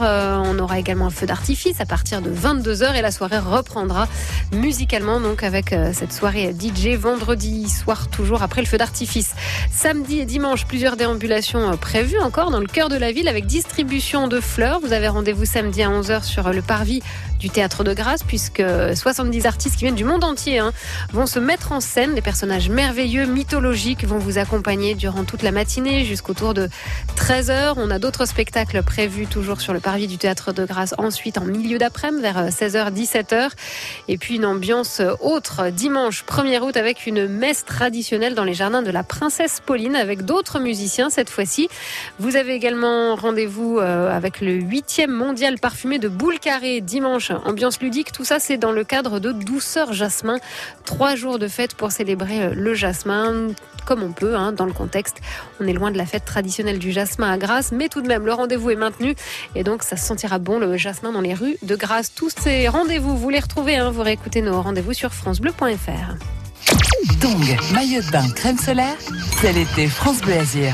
Euh, 0.01 0.41
on 0.43 0.57
aura 0.57 0.79
également 0.79 1.05
un 1.05 1.11
feu 1.11 1.27
d'artifice 1.27 1.79
à 1.79 1.86
partir 1.86 2.21
de 2.23 2.31
22h 2.31 2.95
et 2.95 3.03
la 3.03 3.11
soirée 3.11 3.38
reprendra 3.38 4.07
musicalement 4.51 5.19
donc 5.21 5.43
avec 5.43 5.73
euh, 5.73 5.91
cette 5.93 6.11
soirée 6.11 6.55
DJ 6.59 6.97
vendredi 6.97 7.69
soir 7.69 8.07
toujours 8.07 8.41
après 8.41 8.61
le 8.61 8.67
feu 8.67 8.79
d'artifice. 8.79 9.36
Samedi 9.71 10.19
et 10.19 10.25
dimanche, 10.25 10.65
plusieurs 10.65 10.97
déambulations 10.97 11.71
euh, 11.71 11.75
prévues 11.75 12.19
encore 12.19 12.49
dans 12.49 12.59
le 12.59 12.67
cœur 12.67 12.89
de 12.89 12.97
la 12.97 13.11
ville 13.11 13.27
avec 13.27 13.45
distribution 13.45 14.22
de 14.28 14.39
fleurs. 14.39 14.80
Vous 14.80 14.93
avez 14.93 15.07
rendez-vous 15.07 15.45
samedi 15.45 15.84
à 15.84 15.89
11h 15.89 16.24
sur 16.24 16.51
le 16.51 16.61
parvis 16.61 17.01
du 17.43 17.49
théâtre 17.49 17.83
de 17.83 17.93
Grâce 17.93 18.23
puisque 18.23 18.63
70 18.95 19.45
artistes 19.45 19.75
qui 19.75 19.83
viennent 19.83 19.95
du 19.95 20.05
monde 20.05 20.23
entier 20.23 20.59
hein, 20.59 20.71
vont 21.11 21.25
se 21.25 21.39
mettre 21.39 21.73
en 21.73 21.81
scène. 21.81 22.15
Des 22.15 22.21
personnages 22.21 22.69
merveilleux, 22.69 23.25
mythologiques 23.25 24.05
vont 24.05 24.17
vous 24.17 24.37
accompagner 24.37 24.95
durant 24.95 25.25
toute 25.25 25.43
la 25.43 25.51
matinée 25.51 26.05
jusqu'autour 26.05 26.53
de 26.53 26.69
13h. 27.17 27.73
On 27.75 27.91
a 27.91 27.99
d'autres 27.99 28.25
spectacles 28.25 28.81
prévus 28.81 29.27
toujours 29.27 29.59
sur 29.59 29.73
le 29.73 29.81
parvis 29.81 30.07
du 30.07 30.17
théâtre 30.17 30.53
de 30.53 30.63
Grâce 30.63 30.95
ensuite 30.97 31.37
en 31.37 31.43
milieu 31.43 31.77
d'après-midi 31.77 32.21
vers 32.21 32.47
16h, 32.47 32.93
17h. 32.93 33.49
Et 34.07 34.17
puis 34.17 34.37
une 34.37 34.45
ambiance 34.45 35.01
autre 35.19 35.69
dimanche 35.69 36.23
1er 36.23 36.61
août 36.61 36.77
avec 36.77 37.05
une 37.05 37.27
messe 37.27 37.65
traditionnelle 37.65 38.35
dans 38.35 38.45
les 38.45 38.53
jardins 38.53 38.83
de 38.83 38.91
la 38.91 39.03
Princesse 39.03 39.61
Pauline 39.65 39.97
avec 39.97 40.23
d'autres 40.23 40.61
musiciens 40.61 41.09
cette 41.09 41.29
fois-ci. 41.29 41.67
Vous 42.19 42.37
avez 42.37 42.53
également 42.53 43.15
rendez-vous 43.15 43.79
euh, 43.79 44.15
avec 44.15 44.39
le 44.39 44.53
8e 44.53 45.07
mondial 45.07 45.59
parfumé 45.59 45.99
de 45.99 46.07
Boule 46.07 46.39
Carré 46.39 46.79
dimanche. 46.79 47.32
Ambiance 47.45 47.79
ludique, 47.79 48.11
tout 48.11 48.23
ça 48.23 48.39
c'est 48.39 48.57
dans 48.57 48.71
le 48.71 48.84
cadre 48.84 49.19
de 49.19 49.31
Douceur 49.31 49.93
Jasmin. 49.93 50.38
Trois 50.86 51.15
jours 51.15 51.39
de 51.39 51.47
fête 51.47 51.75
pour 51.75 51.91
célébrer 51.91 52.43
euh, 52.43 52.53
le 52.53 52.73
jasmin 52.73 53.47
comme 53.86 54.03
on 54.03 54.11
peut 54.11 54.36
hein, 54.36 54.51
dans 54.51 54.65
le 54.65 54.73
contexte. 54.73 55.17
On 55.59 55.67
est 55.67 55.73
loin 55.73 55.91
de 55.91 55.97
la 55.97 56.05
fête 56.05 56.25
traditionnelle 56.25 56.79
du 56.79 56.91
jasmin 56.91 57.31
à 57.31 57.38
Grasse, 57.38 57.71
mais 57.71 57.89
tout 57.89 58.01
de 58.01 58.07
même 58.07 58.25
le 58.25 58.34
rendez-vous 58.34 58.71
est 58.71 58.75
maintenu 58.75 59.15
et 59.55 59.63
donc 59.63 59.84
ça 59.84 59.97
se 59.97 60.05
sentira 60.05 60.39
bon 60.39 60.59
le 60.59 60.77
jasmin 60.77 61.11
dans 61.11 61.21
les 61.21 61.34
rues 61.34 61.57
de 61.61 61.75
Grasse. 61.75 62.13
Tous 62.13 62.31
ces 62.38 62.67
rendez-vous, 62.67 63.15
vous 63.17 63.29
les 63.29 63.39
retrouvez, 63.39 63.75
hein, 63.75 63.91
vous 63.91 64.03
réécoutez 64.03 64.41
nos 64.41 64.61
rendez-vous 64.61 64.93
sur 64.93 65.13
francebleu.fr. 65.13 66.15
Tongue, 67.21 67.57
maillot 67.73 68.01
de 68.01 68.11
bain, 68.11 68.29
crème 68.36 68.57
solaire, 68.57 68.95
c'est 69.41 69.53
l'été 69.53 69.88
France 69.88 70.21
Bleu 70.21 70.34
Azur. 70.34 70.73